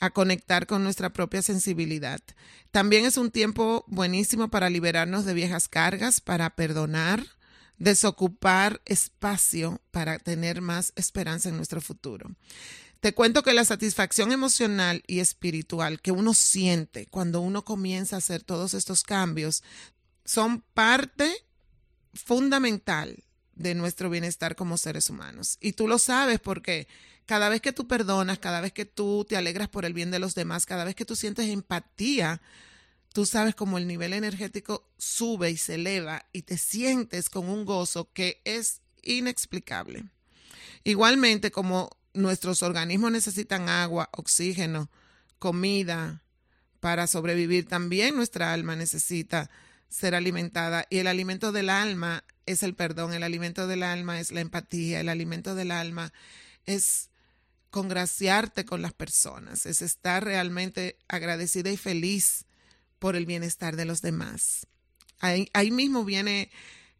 a 0.00 0.10
conectar 0.10 0.66
con 0.66 0.82
nuestra 0.82 1.12
propia 1.12 1.42
sensibilidad. 1.42 2.20
También 2.70 3.04
es 3.04 3.16
un 3.16 3.30
tiempo 3.30 3.84
buenísimo 3.86 4.48
para 4.48 4.70
liberarnos 4.70 5.24
de 5.24 5.34
viejas 5.34 5.68
cargas, 5.68 6.20
para 6.20 6.50
perdonar, 6.50 7.24
desocupar 7.78 8.80
espacio 8.84 9.80
para 9.90 10.18
tener 10.18 10.60
más 10.60 10.92
esperanza 10.96 11.48
en 11.48 11.56
nuestro 11.56 11.80
futuro. 11.80 12.30
Te 13.00 13.14
cuento 13.14 13.44
que 13.44 13.54
la 13.54 13.64
satisfacción 13.64 14.32
emocional 14.32 15.04
y 15.06 15.20
espiritual 15.20 16.00
que 16.00 16.10
uno 16.10 16.34
siente 16.34 17.06
cuando 17.06 17.40
uno 17.40 17.64
comienza 17.64 18.16
a 18.16 18.18
hacer 18.18 18.42
todos 18.42 18.74
estos 18.74 19.04
cambios 19.04 19.62
son 20.24 20.62
parte 20.74 21.32
fundamental 22.18 23.24
de 23.54 23.74
nuestro 23.74 24.10
bienestar 24.10 24.56
como 24.56 24.76
seres 24.76 25.10
humanos. 25.10 25.58
Y 25.60 25.72
tú 25.72 25.88
lo 25.88 25.98
sabes 25.98 26.40
porque 26.40 26.86
cada 27.26 27.48
vez 27.48 27.60
que 27.60 27.72
tú 27.72 27.86
perdonas, 27.86 28.38
cada 28.38 28.60
vez 28.60 28.72
que 28.72 28.86
tú 28.86 29.26
te 29.28 29.36
alegras 29.36 29.68
por 29.68 29.84
el 29.84 29.92
bien 29.92 30.10
de 30.10 30.18
los 30.18 30.34
demás, 30.34 30.64
cada 30.64 30.84
vez 30.84 30.94
que 30.94 31.04
tú 31.04 31.16
sientes 31.16 31.48
empatía, 31.48 32.40
tú 33.12 33.26
sabes 33.26 33.54
cómo 33.54 33.78
el 33.78 33.86
nivel 33.86 34.12
energético 34.12 34.88
sube 34.96 35.50
y 35.50 35.56
se 35.56 35.74
eleva 35.74 36.24
y 36.32 36.42
te 36.42 36.56
sientes 36.56 37.28
con 37.28 37.48
un 37.48 37.64
gozo 37.64 38.12
que 38.12 38.40
es 38.44 38.80
inexplicable. 39.02 40.04
Igualmente, 40.84 41.50
como 41.50 41.90
nuestros 42.14 42.62
organismos 42.62 43.12
necesitan 43.12 43.68
agua, 43.68 44.08
oxígeno, 44.12 44.90
comida 45.38 46.22
para 46.80 47.06
sobrevivir, 47.06 47.66
también 47.66 48.16
nuestra 48.16 48.52
alma 48.52 48.76
necesita 48.76 49.50
ser 49.88 50.14
alimentada 50.14 50.86
y 50.90 50.98
el 50.98 51.06
alimento 51.06 51.52
del 51.52 51.70
alma 51.70 52.24
es 52.46 52.62
el 52.62 52.74
perdón, 52.74 53.12
el 53.12 53.22
alimento 53.22 53.66
del 53.66 53.82
alma 53.82 54.20
es 54.20 54.30
la 54.30 54.40
empatía, 54.40 55.00
el 55.00 55.08
alimento 55.08 55.54
del 55.54 55.70
alma 55.70 56.12
es 56.66 57.10
congraciarte 57.70 58.64
con 58.64 58.82
las 58.82 58.92
personas, 58.92 59.66
es 59.66 59.82
estar 59.82 60.24
realmente 60.24 60.98
agradecida 61.08 61.70
y 61.70 61.76
feliz 61.76 62.46
por 62.98 63.16
el 63.16 63.26
bienestar 63.26 63.76
de 63.76 63.84
los 63.84 64.02
demás. 64.02 64.66
Ahí, 65.20 65.48
ahí 65.52 65.70
mismo 65.70 66.04
viene 66.04 66.50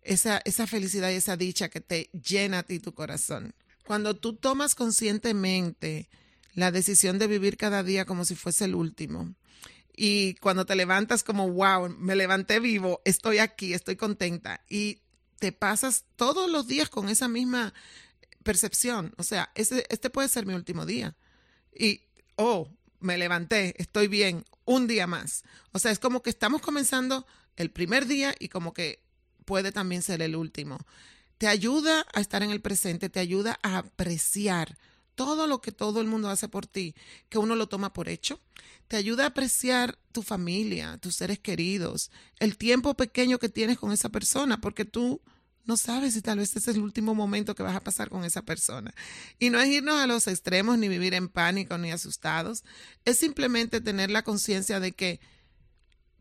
esa, 0.02 0.40
esa 0.45 0.66
felicidad 0.66 1.11
y 1.11 1.14
esa 1.14 1.37
dicha 1.37 1.68
que 1.68 1.80
te 1.80 2.11
llena 2.12 2.61
a 2.61 2.62
ti 2.62 2.80
tu 2.80 2.92
corazón. 2.95 3.54
Cuando 3.87 4.14
tú 4.16 4.35
tomas 4.35 4.75
conscientemente 4.75 6.09
la 6.54 6.71
decisión 6.71 7.18
de 7.18 7.26
vivir 7.26 7.57
cada 7.57 7.83
día 7.83 8.04
como 8.04 8.25
si 8.25 8.35
fuese 8.35 8.66
el 8.66 8.75
último, 8.75 9.35
y 10.00 10.34
cuando 10.34 10.64
te 10.64 10.76
levantas 10.76 11.24
como, 11.24 11.50
wow, 11.50 11.88
me 11.88 12.14
levanté 12.14 12.60
vivo, 12.60 13.02
estoy 13.04 13.38
aquí, 13.38 13.74
estoy 13.74 13.96
contenta, 13.96 14.64
y 14.68 15.02
te 15.40 15.50
pasas 15.50 16.04
todos 16.14 16.48
los 16.48 16.68
días 16.68 16.88
con 16.88 17.08
esa 17.08 17.26
misma 17.26 17.74
percepción, 18.44 19.12
o 19.18 19.24
sea, 19.24 19.50
este, 19.56 20.10
puede 20.10 20.28
ser 20.28 20.46
mi 20.46 20.54
último 20.54 20.86
día, 20.86 21.16
y, 21.76 22.02
oh, 22.36 22.70
me 23.00 23.18
levanté, 23.18 23.74
estoy 23.82 24.06
bien, 24.06 24.44
un 24.64 24.86
día 24.86 25.06
más. 25.06 25.42
O 25.72 25.78
sea, 25.78 25.90
es 25.90 25.98
como 25.98 26.22
que 26.22 26.30
estamos 26.30 26.60
comenzando 26.60 27.26
el 27.56 27.70
primer 27.70 28.06
día 28.06 28.34
y 28.38 28.48
como 28.48 28.74
que 28.74 29.02
puede 29.44 29.72
también 29.72 30.02
ser 30.02 30.22
el 30.22 30.36
último. 30.36 30.78
Te 31.38 31.48
ayuda 31.48 32.04
a 32.12 32.20
estar 32.20 32.42
en 32.42 32.50
el 32.50 32.60
presente, 32.60 33.08
te 33.08 33.20
ayuda 33.20 33.58
a 33.62 33.78
apreciar 33.78 34.76
todo 35.18 35.48
lo 35.48 35.60
que 35.60 35.72
todo 35.72 36.00
el 36.00 36.06
mundo 36.06 36.30
hace 36.30 36.46
por 36.46 36.68
ti, 36.68 36.94
que 37.28 37.38
uno 37.38 37.56
lo 37.56 37.68
toma 37.68 37.92
por 37.92 38.08
hecho. 38.08 38.40
Te 38.87 38.96
ayuda 38.96 39.25
a 39.25 39.26
apreciar 39.26 39.98
tu 40.12 40.22
familia, 40.22 40.96
tus 40.98 41.16
seres 41.16 41.40
queridos, 41.40 42.12
el 42.38 42.56
tiempo 42.56 42.94
pequeño 42.94 43.40
que 43.40 43.48
tienes 43.48 43.78
con 43.78 43.90
esa 43.90 44.10
persona, 44.10 44.60
porque 44.60 44.84
tú 44.84 45.20
no 45.64 45.76
sabes 45.76 46.14
si 46.14 46.22
tal 46.22 46.38
vez 46.38 46.54
este 46.54 46.70
es 46.70 46.76
el 46.76 46.82
último 46.84 47.16
momento 47.16 47.56
que 47.56 47.64
vas 47.64 47.75
a 47.75 47.82
pasar 47.82 48.10
con 48.10 48.25
esa 48.25 48.42
persona. 48.42 48.94
Y 49.40 49.50
no 49.50 49.58
es 49.58 49.68
irnos 49.68 49.96
a 49.96 50.06
los 50.06 50.28
extremos 50.28 50.78
ni 50.78 50.87
vivir 50.87 51.14
en 51.14 51.28
pánico 51.28 51.76
ni 51.78 51.90
asustados, 51.90 52.62
es 53.04 53.18
simplemente 53.18 53.81
tener 53.81 54.12
la 54.12 54.22
conciencia 54.22 54.78
de 54.78 54.92
que 54.92 55.18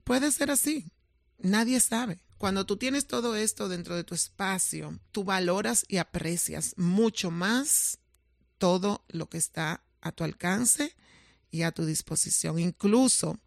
puede 0.05 0.31
ser 0.31 0.49
así. 0.49 0.91
Nadie 1.38 1.79
sabe. 1.81 2.19
Cuando 2.39 2.65
tú 2.65 2.77
tienes 2.77 3.05
todo 3.05 3.36
esto 3.36 3.69
dentro 3.69 3.95
de 3.95 4.03
tu 4.03 4.15
espacio, 4.15 4.99
tú 5.12 5.23
valoras 5.23 5.86
y 5.88 5.97
aprecias 5.97 6.73
mucho 6.77 7.29
más 7.29 7.99
todo 8.57 9.03
lo 9.09 9.29
que 9.29 9.37
está 9.37 9.83
a 10.01 10.11
tu 10.11 10.23
alcance 10.23 10.95
y 11.51 11.63
a 11.63 11.71
tu 11.71 11.85
disposición. 11.85 12.59
Incluso 12.59 13.39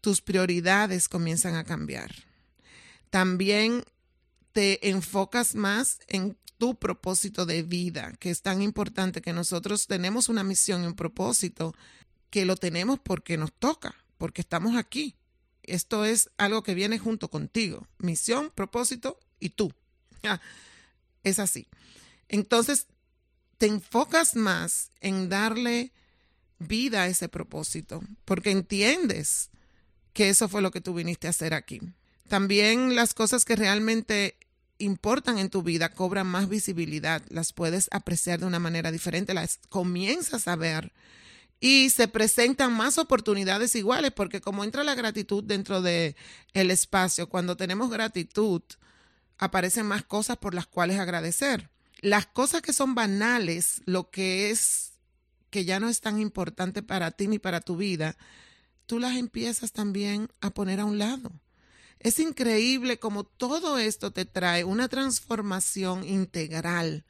tus 0.00 0.20
prioridades 0.20 1.08
comienzan 1.08 1.56
a 1.56 1.64
cambiar. 1.64 2.14
También 3.10 3.84
te 4.52 4.88
enfocas 4.88 5.54
más 5.54 6.00
en 6.08 6.36
tu 6.58 6.74
propósito 6.74 7.46
de 7.46 7.62
vida, 7.62 8.12
que 8.18 8.30
es 8.30 8.42
tan 8.42 8.62
importante 8.62 9.22
que 9.22 9.32
nosotros 9.32 9.86
tenemos 9.86 10.28
una 10.28 10.42
misión 10.42 10.82
y 10.82 10.86
un 10.86 10.94
propósito 10.94 11.74
que 12.30 12.44
lo 12.44 12.56
tenemos 12.56 12.98
porque 12.98 13.36
nos 13.36 13.52
toca, 13.52 13.94
porque 14.18 14.40
estamos 14.40 14.76
aquí. 14.76 15.16
Esto 15.62 16.04
es 16.04 16.30
algo 16.36 16.62
que 16.62 16.74
viene 16.74 16.98
junto 16.98 17.28
contigo. 17.30 17.86
Misión, 17.98 18.50
propósito 18.54 19.18
y 19.38 19.50
tú. 19.50 19.72
Es 21.22 21.38
así. 21.38 21.68
Entonces, 22.28 22.86
te 23.58 23.66
enfocas 23.66 24.36
más 24.36 24.90
en 25.00 25.28
darle 25.28 25.92
vida 26.58 27.02
a 27.02 27.06
ese 27.08 27.28
propósito, 27.28 28.02
porque 28.24 28.50
entiendes 28.50 29.50
que 30.12 30.28
eso 30.28 30.48
fue 30.48 30.62
lo 30.62 30.70
que 30.70 30.80
tú 30.80 30.94
viniste 30.94 31.26
a 31.26 31.30
hacer 31.30 31.54
aquí. 31.54 31.80
También 32.28 32.94
las 32.94 33.14
cosas 33.14 33.44
que 33.44 33.56
realmente 33.56 34.36
importan 34.78 35.38
en 35.38 35.50
tu 35.50 35.62
vida 35.62 35.90
cobran 35.90 36.26
más 36.26 36.48
visibilidad, 36.48 37.22
las 37.28 37.52
puedes 37.52 37.88
apreciar 37.90 38.40
de 38.40 38.46
una 38.46 38.58
manera 38.60 38.92
diferente, 38.92 39.34
las 39.34 39.58
comienzas 39.68 40.46
a 40.46 40.56
ver 40.56 40.92
y 41.60 41.90
se 41.90 42.06
presentan 42.06 42.72
más 42.72 42.98
oportunidades 42.98 43.74
iguales 43.74 44.12
porque 44.12 44.40
como 44.40 44.62
entra 44.62 44.84
la 44.84 44.94
gratitud 44.94 45.42
dentro 45.42 45.82
de 45.82 46.14
el 46.52 46.70
espacio, 46.70 47.28
cuando 47.28 47.56
tenemos 47.56 47.90
gratitud 47.90 48.62
aparecen 49.38 49.86
más 49.86 50.04
cosas 50.04 50.36
por 50.36 50.54
las 50.54 50.66
cuales 50.66 51.00
agradecer. 51.00 51.68
Las 52.00 52.26
cosas 52.26 52.62
que 52.62 52.72
son 52.72 52.94
banales, 52.94 53.82
lo 53.84 54.10
que 54.10 54.50
es 54.50 54.92
que 55.50 55.64
ya 55.64 55.80
no 55.80 55.88
es 55.88 56.00
tan 56.00 56.20
importante 56.20 56.82
para 56.82 57.10
ti 57.10 57.26
ni 57.26 57.38
para 57.38 57.60
tu 57.60 57.76
vida, 57.76 58.16
tú 58.86 58.98
las 58.98 59.16
empiezas 59.16 59.72
también 59.72 60.28
a 60.40 60.50
poner 60.50 60.80
a 60.80 60.84
un 60.84 60.98
lado 60.98 61.32
es 62.00 62.20
increíble 62.20 62.98
como 62.98 63.24
todo 63.24 63.78
esto 63.78 64.12
te 64.12 64.24
trae 64.24 64.64
una 64.64 64.88
transformación 64.88 66.04
integral 66.04 67.04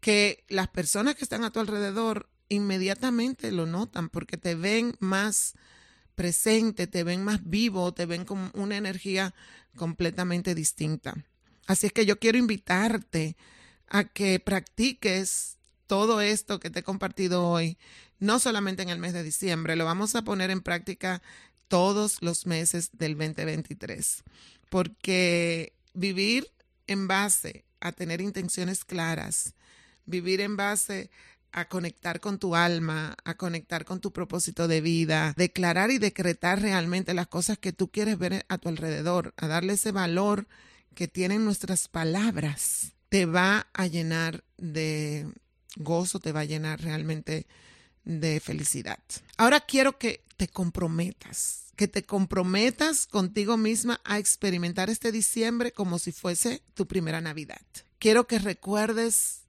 que 0.00 0.44
las 0.48 0.68
personas 0.68 1.14
que 1.14 1.24
están 1.24 1.44
a 1.44 1.50
tu 1.50 1.60
alrededor 1.60 2.28
inmediatamente 2.48 3.52
lo 3.52 3.66
notan 3.66 4.08
porque 4.08 4.36
te 4.36 4.54
ven 4.54 4.96
más 4.98 5.54
presente, 6.14 6.86
te 6.86 7.04
ven 7.04 7.24
más 7.24 7.48
vivo, 7.48 7.92
te 7.92 8.06
ven 8.06 8.24
con 8.24 8.50
una 8.54 8.76
energía 8.76 9.34
completamente 9.76 10.54
distinta. 10.54 11.14
Así 11.66 11.86
es 11.86 11.92
que 11.92 12.06
yo 12.06 12.18
quiero 12.18 12.38
invitarte 12.38 13.36
a 13.94 14.02
que 14.02 14.40
practiques 14.40 15.56
todo 15.86 16.20
esto 16.20 16.58
que 16.58 16.68
te 16.68 16.80
he 16.80 16.82
compartido 16.82 17.46
hoy, 17.46 17.78
no 18.18 18.40
solamente 18.40 18.82
en 18.82 18.88
el 18.88 18.98
mes 18.98 19.12
de 19.12 19.22
diciembre, 19.22 19.76
lo 19.76 19.84
vamos 19.84 20.16
a 20.16 20.22
poner 20.22 20.50
en 20.50 20.62
práctica 20.62 21.22
todos 21.68 22.20
los 22.20 22.44
meses 22.44 22.90
del 22.94 23.16
2023, 23.16 24.24
porque 24.68 25.74
vivir 25.92 26.50
en 26.88 27.06
base 27.06 27.64
a 27.78 27.92
tener 27.92 28.20
intenciones 28.20 28.84
claras, 28.84 29.54
vivir 30.06 30.40
en 30.40 30.56
base 30.56 31.08
a 31.52 31.68
conectar 31.68 32.18
con 32.18 32.40
tu 32.40 32.56
alma, 32.56 33.16
a 33.22 33.34
conectar 33.36 33.84
con 33.84 34.00
tu 34.00 34.12
propósito 34.12 34.66
de 34.66 34.80
vida, 34.80 35.34
declarar 35.36 35.92
y 35.92 35.98
decretar 35.98 36.60
realmente 36.60 37.14
las 37.14 37.28
cosas 37.28 37.58
que 37.58 37.72
tú 37.72 37.92
quieres 37.92 38.18
ver 38.18 38.44
a 38.48 38.58
tu 38.58 38.68
alrededor, 38.68 39.34
a 39.36 39.46
darle 39.46 39.74
ese 39.74 39.92
valor 39.92 40.48
que 40.96 41.06
tienen 41.06 41.44
nuestras 41.44 41.86
palabras, 41.86 42.93
te 43.14 43.26
va 43.26 43.68
a 43.72 43.86
llenar 43.86 44.42
de 44.56 45.32
gozo, 45.76 46.18
te 46.18 46.32
va 46.32 46.40
a 46.40 46.44
llenar 46.44 46.80
realmente 46.80 47.46
de 48.02 48.40
felicidad. 48.40 48.98
Ahora 49.36 49.60
quiero 49.60 50.00
que 50.00 50.24
te 50.36 50.48
comprometas, 50.48 51.66
que 51.76 51.86
te 51.86 52.02
comprometas 52.02 53.06
contigo 53.06 53.56
misma 53.56 54.00
a 54.02 54.18
experimentar 54.18 54.90
este 54.90 55.12
diciembre 55.12 55.70
como 55.70 56.00
si 56.00 56.10
fuese 56.10 56.60
tu 56.74 56.88
primera 56.88 57.20
Navidad. 57.20 57.62
Quiero 58.00 58.26
que 58.26 58.40
recuerdes 58.40 59.42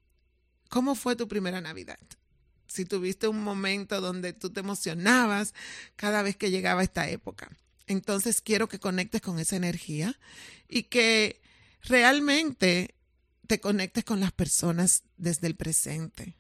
cómo 0.69 0.93
fue 0.93 1.15
tu 1.15 1.27
primera 1.27 1.59
Navidad. 1.59 1.97
Si 2.67 2.85
tuviste 2.85 3.27
un 3.27 3.43
momento 3.43 3.99
donde 3.99 4.33
tú 4.33 4.51
te 4.51 4.59
emocionabas 4.59 5.55
cada 5.95 6.21
vez 6.21 6.35
que 6.35 6.51
llegaba 6.51 6.83
esta 6.83 7.09
época. 7.09 7.49
Entonces 7.87 8.41
quiero 8.41 8.69
que 8.69 8.77
conectes 8.77 9.21
con 9.21 9.39
esa 9.39 9.55
energía 9.55 10.19
y 10.69 10.83
que 10.83 11.41
realmente 11.81 12.94
te 13.45 13.59
conectes 13.59 14.03
con 14.03 14.19
las 14.19 14.31
personas 14.31 15.03
desde 15.17 15.47
el 15.47 15.55
presente, 15.55 16.35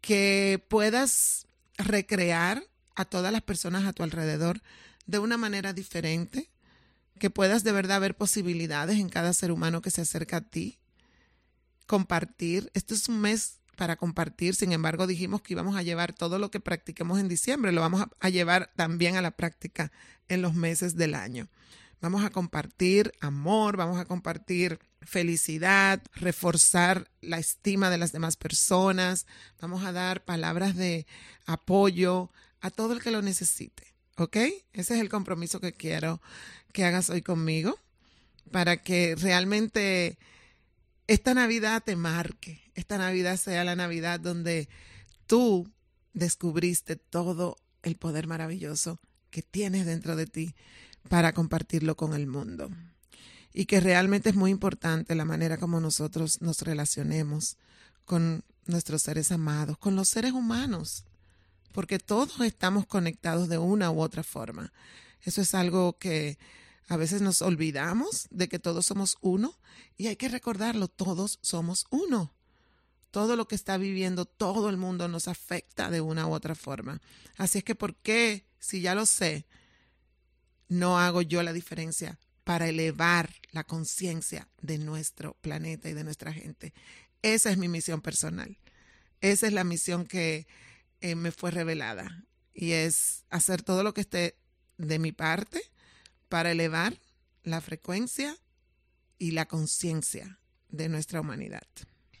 que 0.00 0.64
puedas 0.68 1.46
recrear 1.76 2.62
a 2.94 3.04
todas 3.04 3.32
las 3.32 3.42
personas 3.42 3.84
a 3.84 3.92
tu 3.92 4.02
alrededor 4.02 4.62
de 5.06 5.18
una 5.18 5.36
manera 5.36 5.72
diferente, 5.72 6.50
que 7.18 7.30
puedas 7.30 7.64
de 7.64 7.72
verdad 7.72 8.00
ver 8.00 8.16
posibilidades 8.16 8.98
en 8.98 9.08
cada 9.08 9.32
ser 9.32 9.52
humano 9.52 9.82
que 9.82 9.90
se 9.90 10.00
acerca 10.00 10.38
a 10.38 10.40
ti, 10.40 10.78
compartir. 11.86 12.70
Este 12.74 12.94
es 12.94 13.08
un 13.08 13.20
mes 13.20 13.60
para 13.76 13.96
compartir, 13.96 14.54
sin 14.54 14.72
embargo 14.72 15.06
dijimos 15.06 15.42
que 15.42 15.54
íbamos 15.54 15.76
a 15.76 15.82
llevar 15.82 16.12
todo 16.12 16.38
lo 16.38 16.50
que 16.50 16.60
practiquemos 16.60 17.18
en 17.18 17.28
diciembre, 17.28 17.72
lo 17.72 17.80
vamos 17.80 18.04
a, 18.20 18.28
llevar 18.28 18.70
también 18.76 19.16
a 19.16 19.22
la 19.22 19.30
práctica 19.32 19.90
en 20.28 20.42
los 20.42 20.54
meses 20.54 20.96
del 20.96 21.14
año. 21.14 21.48
Vamos 22.00 22.24
a 22.24 22.30
compartir 22.30 23.12
amor, 23.20 23.76
vamos 23.76 23.98
a 23.98 24.04
compartir 24.04 24.78
felicidad, 25.04 26.02
reforzar 26.14 27.08
la 27.20 27.38
estima 27.38 27.90
de 27.90 27.98
las 27.98 28.12
demás 28.12 28.36
personas, 28.36 29.26
vamos 29.60 29.84
a 29.84 29.92
dar 29.92 30.24
palabras 30.24 30.76
de 30.76 31.06
apoyo 31.46 32.30
a 32.60 32.70
todo 32.70 32.92
el 32.92 33.02
que 33.02 33.10
lo 33.10 33.22
necesite. 33.22 33.94
¿Ok? 34.16 34.36
Ese 34.72 34.94
es 34.94 35.00
el 35.00 35.08
compromiso 35.08 35.60
que 35.60 35.72
quiero 35.72 36.20
que 36.72 36.84
hagas 36.84 37.10
hoy 37.10 37.22
conmigo 37.22 37.78
para 38.50 38.76
que 38.76 39.16
realmente 39.16 40.18
esta 41.06 41.34
Navidad 41.34 41.82
te 41.84 41.96
marque, 41.96 42.60
esta 42.74 42.98
Navidad 42.98 43.36
sea 43.36 43.64
la 43.64 43.74
Navidad 43.74 44.20
donde 44.20 44.68
tú 45.26 45.70
descubriste 46.12 46.96
todo 46.96 47.56
el 47.82 47.96
poder 47.96 48.26
maravilloso 48.26 49.00
que 49.30 49.42
tienes 49.42 49.86
dentro 49.86 50.14
de 50.14 50.26
ti 50.26 50.54
para 51.08 51.32
compartirlo 51.32 51.96
con 51.96 52.14
el 52.14 52.26
mundo. 52.26 52.70
Y 53.52 53.66
que 53.66 53.80
realmente 53.80 54.30
es 54.30 54.34
muy 54.34 54.50
importante 54.50 55.14
la 55.14 55.24
manera 55.24 55.58
como 55.58 55.80
nosotros 55.80 56.40
nos 56.40 56.62
relacionemos 56.62 57.56
con 58.04 58.44
nuestros 58.66 59.02
seres 59.02 59.32
amados, 59.32 59.78
con 59.78 59.96
los 59.96 60.08
seres 60.08 60.32
humanos, 60.32 61.04
porque 61.72 61.98
todos 61.98 62.40
estamos 62.40 62.86
conectados 62.86 63.48
de 63.48 63.58
una 63.58 63.90
u 63.90 64.00
otra 64.00 64.22
forma. 64.22 64.72
Eso 65.22 65.40
es 65.40 65.54
algo 65.54 65.98
que 65.98 66.38
a 66.88 66.96
veces 66.96 67.22
nos 67.22 67.42
olvidamos 67.42 68.26
de 68.30 68.48
que 68.48 68.58
todos 68.58 68.86
somos 68.86 69.16
uno 69.20 69.58
y 69.96 70.08
hay 70.08 70.16
que 70.16 70.28
recordarlo, 70.28 70.88
todos 70.88 71.38
somos 71.42 71.86
uno. 71.90 72.34
Todo 73.10 73.36
lo 73.36 73.46
que 73.46 73.54
está 73.54 73.76
viviendo 73.76 74.24
todo 74.24 74.70
el 74.70 74.78
mundo 74.78 75.06
nos 75.06 75.28
afecta 75.28 75.90
de 75.90 76.00
una 76.00 76.26
u 76.26 76.32
otra 76.32 76.54
forma. 76.54 77.00
Así 77.36 77.58
es 77.58 77.64
que, 77.64 77.74
¿por 77.74 77.94
qué, 77.96 78.46
si 78.58 78.80
ya 78.80 78.94
lo 78.94 79.06
sé, 79.06 79.46
no 80.68 80.98
hago 80.98 81.20
yo 81.20 81.42
la 81.42 81.52
diferencia 81.52 82.18
para 82.44 82.68
elevar 82.68 83.30
la 83.50 83.64
conciencia 83.64 84.48
de 84.60 84.78
nuestro 84.78 85.34
planeta 85.40 85.88
y 85.88 85.94
de 85.94 86.04
nuestra 86.04 86.32
gente. 86.32 86.72
Esa 87.22 87.50
es 87.50 87.58
mi 87.58 87.68
misión 87.68 88.00
personal. 88.00 88.58
Esa 89.20 89.46
es 89.46 89.52
la 89.52 89.64
misión 89.64 90.06
que 90.06 90.46
eh, 91.00 91.14
me 91.14 91.30
fue 91.30 91.50
revelada 91.50 92.24
y 92.54 92.72
es 92.72 93.24
hacer 93.30 93.62
todo 93.62 93.82
lo 93.82 93.94
que 93.94 94.00
esté 94.00 94.36
de 94.78 94.98
mi 94.98 95.12
parte 95.12 95.62
para 96.28 96.50
elevar 96.50 96.98
la 97.44 97.60
frecuencia 97.60 98.36
y 99.18 99.30
la 99.32 99.46
conciencia 99.46 100.38
de 100.68 100.88
nuestra 100.88 101.20
humanidad. 101.20 101.66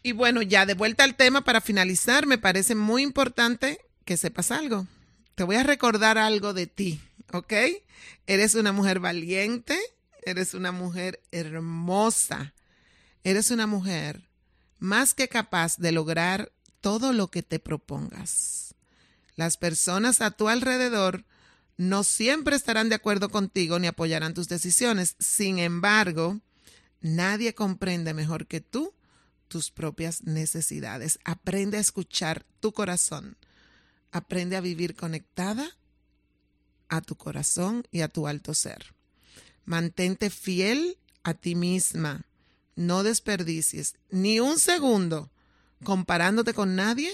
Y 0.04 0.12
bueno, 0.12 0.42
ya 0.42 0.66
de 0.66 0.74
vuelta 0.74 1.04
al 1.04 1.16
tema 1.16 1.44
para 1.44 1.60
finalizar, 1.60 2.26
me 2.26 2.38
parece 2.38 2.74
muy 2.74 3.02
importante 3.02 3.78
que 4.04 4.16
sepas 4.16 4.50
algo. 4.50 4.86
Te 5.34 5.44
voy 5.44 5.56
a 5.56 5.62
recordar 5.62 6.18
algo 6.18 6.52
de 6.52 6.66
ti 6.66 7.00
¿ok? 7.32 7.52
Eres 8.26 8.54
una 8.54 8.72
mujer 8.72 9.00
valiente, 9.00 9.78
eres 10.22 10.54
una 10.54 10.72
mujer 10.72 11.20
hermosa, 11.30 12.54
eres 13.24 13.50
una 13.50 13.66
mujer 13.66 14.28
más 14.78 15.14
que 15.14 15.28
capaz 15.28 15.78
de 15.78 15.92
lograr 15.92 16.52
todo 16.80 17.12
lo 17.12 17.28
que 17.28 17.42
te 17.42 17.58
propongas. 17.58 18.74
Las 19.36 19.56
personas 19.56 20.20
a 20.20 20.30
tu 20.32 20.48
alrededor 20.48 21.24
no 21.76 22.04
siempre 22.04 22.56
estarán 22.56 22.88
de 22.88 22.96
acuerdo 22.96 23.30
contigo 23.30 23.78
ni 23.78 23.86
apoyarán 23.86 24.34
tus 24.34 24.48
decisiones. 24.48 25.16
Sin 25.18 25.58
embargo, 25.58 26.40
nadie 27.00 27.54
comprende 27.54 28.14
mejor 28.14 28.46
que 28.46 28.60
tú 28.60 28.94
tus 29.48 29.70
propias 29.70 30.22
necesidades. 30.22 31.18
Aprende 31.24 31.78
a 31.78 31.80
escuchar 31.80 32.44
tu 32.60 32.72
corazón. 32.72 33.36
Aprende 34.10 34.56
a 34.56 34.60
vivir 34.60 34.94
conectada 34.94 35.76
a 36.88 37.00
tu 37.00 37.16
corazón 37.16 37.86
y 37.90 38.02
a 38.02 38.08
tu 38.08 38.26
alto 38.26 38.54
ser. 38.54 38.94
Mantente 39.64 40.30
fiel 40.30 40.98
a 41.22 41.34
ti 41.34 41.54
misma. 41.54 42.26
No 42.74 43.02
desperdicies 43.02 43.94
ni 44.10 44.40
un 44.40 44.58
segundo 44.58 45.30
comparándote 45.84 46.54
con 46.54 46.74
nadie 46.76 47.10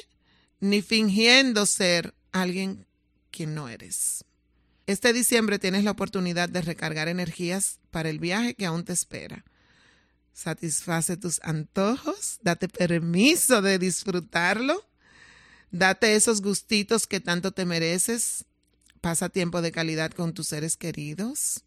ni 0.60 0.82
fingiendo 0.82 1.66
ser 1.66 2.14
alguien 2.32 2.86
que 3.30 3.46
no 3.46 3.68
eres. 3.68 4.24
Este 4.86 5.12
diciembre 5.12 5.58
tienes 5.58 5.84
la 5.84 5.90
oportunidad 5.90 6.48
de 6.48 6.62
recargar 6.62 7.08
energías 7.08 7.78
para 7.90 8.08
el 8.08 8.18
viaje 8.18 8.54
que 8.54 8.66
aún 8.66 8.84
te 8.84 8.92
espera. 8.92 9.44
Satisface 10.32 11.16
tus 11.16 11.40
antojos, 11.42 12.38
date 12.42 12.68
permiso 12.68 13.60
de 13.60 13.78
disfrutarlo, 13.78 14.86
date 15.70 16.14
esos 16.14 16.40
gustitos 16.40 17.06
que 17.06 17.20
tanto 17.20 17.52
te 17.52 17.64
mereces 17.64 18.46
Pasa 19.00 19.28
tiempo 19.28 19.62
de 19.62 19.72
calidad 19.72 20.10
con 20.10 20.34
tus 20.34 20.48
seres 20.48 20.76
queridos. 20.76 21.62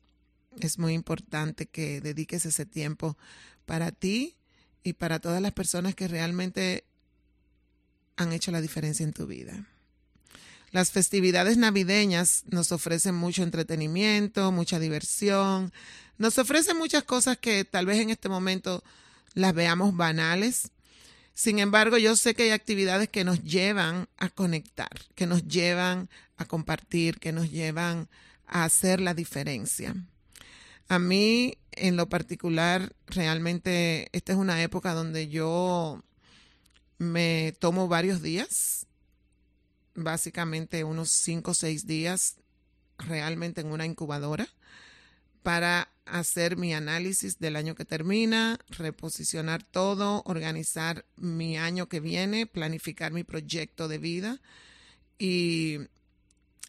Es 0.61 0.79
muy 0.79 0.93
importante 0.93 1.65
que 1.65 2.01
dediques 2.01 2.45
ese 2.45 2.65
tiempo 2.65 3.17
para 3.65 3.91
ti 3.91 4.35
y 4.83 4.93
para 4.93 5.19
todas 5.19 5.41
las 5.41 5.51
personas 5.51 5.95
que 5.95 6.07
realmente 6.07 6.85
han 8.15 8.31
hecho 8.31 8.51
la 8.51 8.61
diferencia 8.61 9.03
en 9.03 9.13
tu 9.13 9.27
vida. 9.27 9.65
Las 10.71 10.91
festividades 10.91 11.57
navideñas 11.57 12.43
nos 12.47 12.71
ofrecen 12.71 13.15
mucho 13.15 13.43
entretenimiento, 13.43 14.51
mucha 14.53 14.79
diversión, 14.79 15.73
nos 16.17 16.37
ofrecen 16.37 16.77
muchas 16.77 17.03
cosas 17.03 17.37
que 17.37 17.65
tal 17.65 17.85
vez 17.85 17.99
en 17.99 18.09
este 18.09 18.29
momento 18.29 18.81
las 19.33 19.53
veamos 19.53 19.95
banales, 19.97 20.71
sin 21.33 21.59
embargo, 21.59 21.97
yo 21.97 22.15
sé 22.15 22.35
que 22.35 22.43
hay 22.43 22.49
actividades 22.51 23.09
que 23.09 23.23
nos 23.23 23.43
llevan 23.43 24.07
a 24.17 24.29
conectar, 24.29 24.91
que 25.15 25.25
nos 25.25 25.47
llevan 25.47 26.09
a 26.37 26.45
compartir, 26.45 27.19
que 27.19 27.31
nos 27.31 27.49
llevan 27.49 28.09
a 28.47 28.63
hacer 28.63 28.99
la 28.99 29.13
diferencia. 29.13 29.95
A 30.91 30.99
mí, 30.99 31.57
en 31.71 31.95
lo 31.95 32.09
particular, 32.09 32.93
realmente 33.07 34.09
esta 34.11 34.33
es 34.33 34.37
una 34.37 34.61
época 34.61 34.93
donde 34.93 35.29
yo 35.29 36.03
me 36.97 37.55
tomo 37.59 37.87
varios 37.87 38.21
días, 38.21 38.87
básicamente 39.95 40.83
unos 40.83 41.09
cinco 41.09 41.51
o 41.51 41.53
seis 41.53 41.87
días 41.87 42.35
realmente 42.97 43.61
en 43.61 43.67
una 43.67 43.85
incubadora 43.85 44.49
para 45.43 45.87
hacer 46.03 46.57
mi 46.57 46.73
análisis 46.73 47.39
del 47.39 47.55
año 47.55 47.73
que 47.73 47.85
termina, 47.85 48.59
reposicionar 48.71 49.63
todo, 49.63 50.23
organizar 50.25 51.05
mi 51.15 51.57
año 51.57 51.87
que 51.87 52.01
viene, 52.01 52.47
planificar 52.47 53.13
mi 53.13 53.23
proyecto 53.23 53.87
de 53.87 53.97
vida. 53.97 54.41
Y 55.17 55.77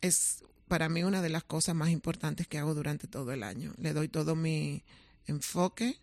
es 0.01 0.45
para 0.73 0.89
mí 0.89 1.05
una 1.05 1.21
de 1.21 1.29
las 1.29 1.45
cosas 1.45 1.75
más 1.75 1.91
importantes 1.91 2.49
que 2.49 2.57
hago 2.57 2.73
durante 2.73 3.07
todo 3.07 3.31
el 3.33 3.43
año. 3.43 3.75
Le 3.77 3.93
doy 3.93 4.09
todo 4.09 4.35
mi 4.35 4.83
enfoque, 5.27 5.99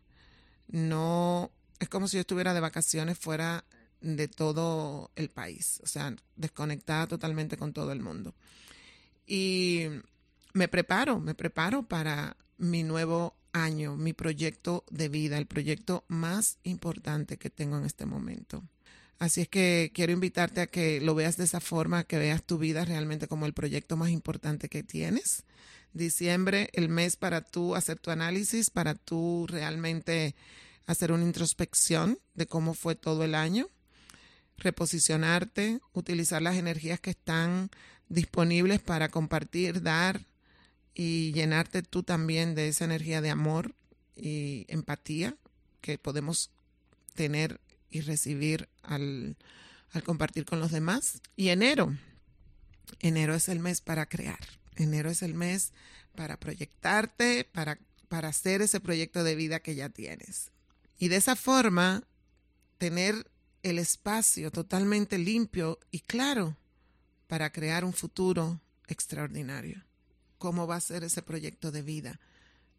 no 0.68 1.50
es 1.80 1.90
como 1.90 2.08
si 2.08 2.18
yo 2.18 2.22
estuviera 2.22 2.54
de 2.54 2.60
vacaciones 2.60 3.18
fuera 3.18 3.66
de 4.00 4.28
todo 4.28 5.10
el 5.16 5.30
país, 5.30 5.82
o 5.84 5.88
sea, 5.88 6.16
desconectada 6.36 7.08
totalmente 7.08 7.58
con 7.58 7.74
todo 7.74 7.92
el 7.92 8.00
mundo. 8.00 8.36
Y 9.26 9.88
me 10.54 10.68
preparo, 10.68 11.20
me 11.20 11.34
preparo 11.34 11.82
para 11.82 12.38
mi 12.60 12.84
nuevo 12.84 13.34
año, 13.52 13.98
mi 13.98 14.14
proyecto 14.14 14.86
de 14.92 15.10
vida, 15.10 15.40
el 15.40 15.48
proyecto 15.48 16.04
más 16.10 16.60
importante 16.62 17.38
que 17.38 17.50
tengo 17.50 17.80
en 17.80 17.86
este 17.86 18.06
momento. 18.06 18.64
Así 19.20 19.42
es 19.42 19.50
que 19.50 19.92
quiero 19.94 20.14
invitarte 20.14 20.62
a 20.62 20.68
que 20.68 21.02
lo 21.02 21.14
veas 21.14 21.36
de 21.36 21.44
esa 21.44 21.60
forma, 21.60 22.06
que 22.06 22.18
veas 22.18 22.44
tu 22.44 22.58
vida 22.58 22.86
realmente 22.86 23.28
como 23.28 23.46
el 23.46 23.54
proyecto 23.54 23.98
más 23.98 24.10
importante 24.10 24.70
que 24.70 24.82
tienes. 24.82 25.44
Diciembre, 25.94 26.70
el 26.74 26.88
mes 26.88 27.18
para 27.18 27.42
tú 27.42 27.76
hacer 27.76 28.00
tu 28.00 28.12
análisis, 28.12 28.70
para 28.70 28.96
tú 28.96 29.46
realmente 29.50 30.36
hacer 30.86 31.12
una 31.12 31.26
introspección 31.26 32.18
de 32.34 32.48
cómo 32.48 32.74
fue 32.74 32.96
todo 32.96 33.24
el 33.26 33.36
año, 33.36 33.68
reposicionarte, 34.58 35.80
utilizar 35.94 36.42
las 36.42 36.56
energías 36.56 37.00
que 37.00 37.12
están 37.12 37.70
disponibles 38.08 38.80
para 38.80 39.10
compartir, 39.10 39.82
dar, 39.82 40.22
y 40.94 41.32
llenarte 41.32 41.82
tú 41.82 42.04
también 42.04 42.56
de 42.56 42.68
esa 42.68 42.84
energía 42.84 43.22
de 43.22 43.30
amor 43.30 43.74
y 44.18 44.66
empatía 44.68 45.36
que 45.80 45.98
podemos 45.98 46.52
tener 47.16 47.60
y 47.90 48.02
recibir 48.02 48.70
al, 48.82 49.38
compartir 50.06 50.46
con 50.46 50.60
los 50.60 50.72
demás. 50.72 51.22
Y 51.36 51.50
enero, 51.50 51.96
enero 53.00 53.36
es 53.36 53.50
el 53.50 53.60
mes 53.60 53.82
para 53.82 54.08
crear, 54.08 54.40
enero 54.76 55.10
es 55.10 55.22
el 55.22 55.34
mes 55.34 55.74
para 56.16 56.38
proyectarte, 56.40 57.44
para, 57.46 57.80
para 58.08 58.30
hacer 58.30 58.62
ese 58.62 58.80
proyecto 58.80 59.24
de 59.24 59.36
vida 59.36 59.60
que 59.60 59.76
ya 59.76 59.90
tienes. 59.90 60.52
Y 60.98 61.08
de 61.08 61.16
esa 61.16 61.36
forma 61.36 62.04
tener 62.78 63.30
el 63.64 63.80
espacio 63.80 64.52
totalmente 64.52 65.18
limpio 65.18 65.80
y 65.92 66.00
claro 66.00 66.58
para 67.28 67.52
crear 67.52 67.86
un 67.86 67.94
futuro 67.94 68.62
extraordinario. 68.88 69.84
¿Cómo 70.38 70.68
va 70.68 70.78
a 70.78 70.82
ser 70.82 71.04
ese 71.04 71.22
proyecto 71.22 71.72
de 71.72 71.82
vida? 71.82 72.20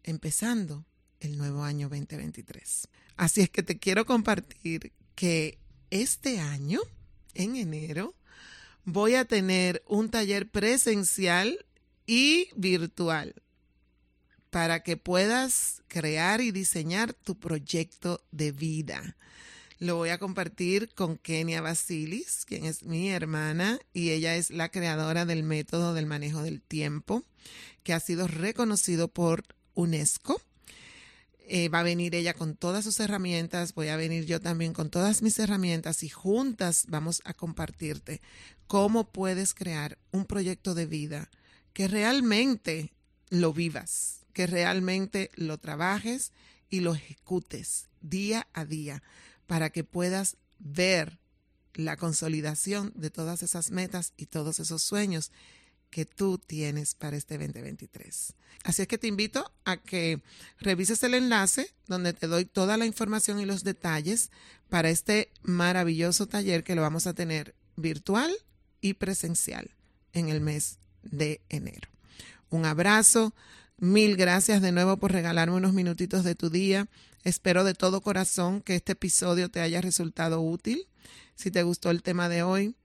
Empezando 0.03 0.85
el 1.19 1.37
nuevo 1.37 1.63
año 1.63 1.87
2023. 1.89 2.87
Así 3.15 3.41
es 3.41 3.49
que 3.49 3.63
te 3.63 3.77
quiero 3.77 4.05
compartir 4.05 4.91
que 5.15 5.57
este 5.89 6.39
año, 6.39 6.79
en 7.33 7.55
enero, 7.55 8.15
voy 8.85 9.15
a 9.15 9.25
tener 9.25 9.83
un 9.87 10.09
taller 10.09 10.49
presencial 10.49 11.65
y 12.05 12.49
virtual 12.55 13.35
para 14.49 14.83
que 14.83 14.97
puedas 14.97 15.81
crear 15.87 16.41
y 16.41 16.51
diseñar 16.51 17.13
tu 17.13 17.39
proyecto 17.39 18.23
de 18.31 18.51
vida. 18.51 19.15
Lo 19.79 19.95
voy 19.95 20.09
a 20.09 20.19
compartir 20.19 20.93
con 20.93 21.17
Kenia 21.17 21.61
Basilis, 21.61 22.45
quien 22.45 22.65
es 22.65 22.83
mi 22.83 23.09
hermana 23.09 23.79
y 23.93 24.11
ella 24.11 24.35
es 24.35 24.51
la 24.51 24.69
creadora 24.69 25.25
del 25.25 25.41
método 25.41 25.95
del 25.95 26.05
manejo 26.05 26.43
del 26.43 26.61
tiempo, 26.61 27.23
que 27.83 27.93
ha 27.93 27.99
sido 27.99 28.27
reconocido 28.27 29.07
por 29.07 29.43
UNESCO. 29.73 30.39
Eh, 31.53 31.67
va 31.67 31.81
a 31.81 31.83
venir 31.83 32.15
ella 32.15 32.33
con 32.33 32.55
todas 32.55 32.85
sus 32.85 32.97
herramientas, 33.01 33.73
voy 33.73 33.89
a 33.89 33.97
venir 33.97 34.25
yo 34.25 34.39
también 34.39 34.71
con 34.71 34.89
todas 34.89 35.21
mis 35.21 35.37
herramientas 35.37 36.01
y 36.01 36.07
juntas 36.07 36.85
vamos 36.87 37.21
a 37.25 37.33
compartirte 37.33 38.21
cómo 38.67 39.11
puedes 39.11 39.53
crear 39.53 39.97
un 40.11 40.23
proyecto 40.23 40.75
de 40.75 40.85
vida 40.85 41.29
que 41.73 41.89
realmente 41.89 42.93
lo 43.29 43.51
vivas, 43.51 44.21
que 44.31 44.47
realmente 44.47 45.29
lo 45.35 45.57
trabajes 45.57 46.31
y 46.69 46.79
lo 46.79 46.95
ejecutes 46.95 47.89
día 47.99 48.47
a 48.53 48.63
día 48.63 49.03
para 49.45 49.71
que 49.71 49.83
puedas 49.83 50.37
ver 50.57 51.19
la 51.73 51.97
consolidación 51.97 52.93
de 52.95 53.09
todas 53.09 53.43
esas 53.43 53.71
metas 53.71 54.13
y 54.15 54.27
todos 54.27 54.61
esos 54.61 54.83
sueños 54.83 55.33
que 55.91 56.05
tú 56.05 56.39
tienes 56.39 56.95
para 56.95 57.17
este 57.17 57.37
2023. 57.37 58.33
Así 58.63 58.81
es 58.81 58.87
que 58.87 58.97
te 58.97 59.07
invito 59.07 59.51
a 59.65 59.77
que 59.77 60.21
revises 60.59 61.03
el 61.03 61.13
enlace 61.13 61.71
donde 61.87 62.13
te 62.13 62.25
doy 62.25 62.45
toda 62.45 62.77
la 62.77 62.87
información 62.87 63.39
y 63.39 63.45
los 63.45 63.63
detalles 63.63 64.31
para 64.69 64.89
este 64.89 65.29
maravilloso 65.43 66.27
taller 66.27 66.63
que 66.63 66.75
lo 66.75 66.81
vamos 66.81 67.05
a 67.05 67.13
tener 67.13 67.53
virtual 67.75 68.31
y 68.79 68.93
presencial 68.93 69.69
en 70.13 70.29
el 70.29 70.41
mes 70.41 70.79
de 71.03 71.41
enero. 71.49 71.89
Un 72.49 72.65
abrazo, 72.65 73.33
Mil 73.81 74.15
gracias 74.15 74.61
de 74.61 74.71
nuevo 74.71 74.97
por 74.97 75.11
regalarme 75.11 75.55
unos 75.55 75.73
minutitos 75.73 76.23
de 76.23 76.35
tu 76.35 76.51
día. 76.51 76.87
Espero 77.23 77.63
de 77.63 77.73
todo 77.73 78.01
corazón 78.01 78.61
que 78.61 78.75
este 78.75 78.91
episodio 78.91 79.49
te 79.49 79.59
haya 79.59 79.81
resultado 79.81 80.39
útil. 80.39 80.87
Si 81.33 81.49
te 81.49 81.63
gustó 81.63 81.89
el 81.89 82.03
tema 82.03 82.29
de 82.29 82.43
hoy, 82.43 82.75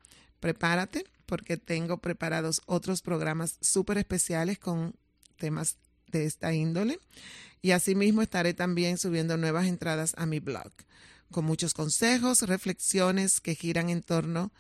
prepárate 0.41 1.05
porque 1.27 1.57
tengo 1.57 1.99
preparados 1.99 2.63
otros 2.67 3.03
programas 3.03 3.59
súper 3.61 3.99
especiales 3.99 4.59
con 4.59 4.95
temas 5.37 5.77
de 6.09 6.25
esta 6.25 6.55
índole. 6.55 6.99
Y 7.63 7.73
asimismo 7.73 8.23
estaré 8.23 8.55
también 8.55 8.97
subiendo 8.97 9.37
nuevas 9.37 9.67
entradas 9.67 10.15
a 10.17 10.27
mi 10.27 10.41
blog 10.41 10.73
con 11.31 11.45
muchos 11.45 11.75
consejos, 11.75 12.43
reflexiones 12.43 13.41
que 13.41 13.55
giran 13.55 13.91
en 13.91 14.03
torno 14.03 14.53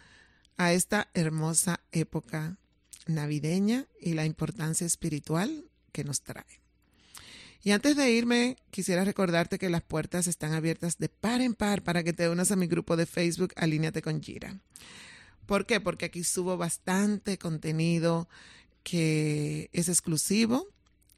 a 0.57 0.72
esta 0.72 1.09
hermosa 1.14 1.81
época 1.92 2.59
navideña 3.07 3.87
y 4.00 4.14
la 4.14 4.24
importancia 4.24 4.87
espiritual 4.87 5.64
que 5.92 6.05
nos 6.05 6.22
trae. 6.22 6.44
Y 7.62 7.72
antes 7.72 7.96
de 7.96 8.11
irme, 8.11 8.57
quisiera 8.70 9.05
recordarte 9.05 9.59
que 9.59 9.70
las 9.70 9.83
puertas 9.83 10.26
están 10.26 10.52
abiertas 10.52 10.98
de 10.98 11.09
par 11.09 11.40
en 11.40 11.55
par 11.55 11.83
para 11.83 12.05
que 12.05 12.12
te 12.12 12.29
unas 12.29 12.52
a 12.52 12.57
mi 12.57 12.66
grupo 12.66 12.96
de 12.96 13.07
Facebook 13.07 13.52
Alíneate 13.57 14.02
con 14.02 14.22
Gira. 14.22 14.57
¿Por 15.46 15.64
qué? 15.66 15.80
Porque 15.80 16.06
aquí 16.06 16.24
subo 16.24 16.56
bastante 16.56 17.38
contenido 17.38 18.28
que 18.82 19.70
es 19.72 19.88
exclusivo 19.88 20.68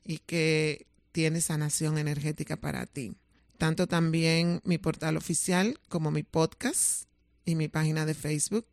y 0.04 0.18
que 0.18 0.86
tiene 1.12 1.40
sanación 1.40 1.98
energética 1.98 2.56
para 2.56 2.86
ti. 2.86 3.14
Tanto 3.56 3.86
también 3.86 4.60
mi 4.64 4.78
portal 4.78 5.16
oficial 5.16 5.80
como 5.88 6.10
mi 6.10 6.22
podcast 6.22 7.08
y 7.44 7.56
mi 7.56 7.68
página 7.68 8.06
de 8.06 8.14
Facebook 8.14 8.66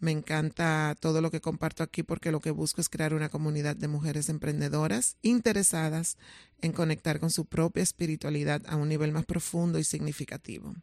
me 0.00 0.10
encanta 0.12 0.96
todo 0.98 1.20
lo 1.20 1.30
que 1.30 1.40
comparto 1.40 1.82
aquí 1.82 2.02
porque 2.02 2.32
lo 2.32 2.40
que 2.40 2.50
busco 2.50 2.80
es 2.80 2.88
crear 2.88 3.14
una 3.14 3.28
comunidad 3.28 3.76
de 3.76 3.86
mujeres 3.86 4.28
emprendedoras 4.28 5.16
interesadas 5.22 6.16
en 6.62 6.72
conectar 6.72 7.20
con 7.20 7.30
su 7.30 7.44
propia 7.44 7.82
espiritualidad 7.82 8.62
a 8.66 8.76
un 8.76 8.88
nivel 8.88 9.12
más 9.12 9.26
profundo 9.26 9.78
y 9.78 9.84
significativo. 9.84 10.74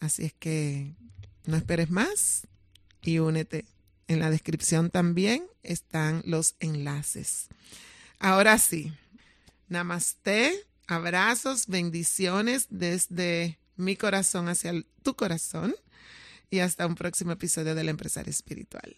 Así 0.00 0.24
es 0.24 0.34
que 0.34 0.94
no 1.46 1.56
esperes 1.56 1.90
más 1.90 2.48
y 3.02 3.18
únete. 3.18 3.64
En 4.08 4.20
la 4.20 4.30
descripción 4.30 4.90
también 4.90 5.46
están 5.62 6.22
los 6.24 6.54
enlaces. 6.60 7.48
Ahora 8.18 8.58
sí, 8.58 8.92
namaste, 9.68 10.64
abrazos, 10.86 11.66
bendiciones 11.66 12.66
desde 12.70 13.58
mi 13.76 13.96
corazón 13.96 14.48
hacia 14.48 14.72
tu 15.02 15.14
corazón 15.14 15.74
y 16.50 16.60
hasta 16.60 16.86
un 16.86 16.94
próximo 16.94 17.32
episodio 17.32 17.74
del 17.74 17.88
Empresario 17.88 18.30
Espiritual. 18.30 18.96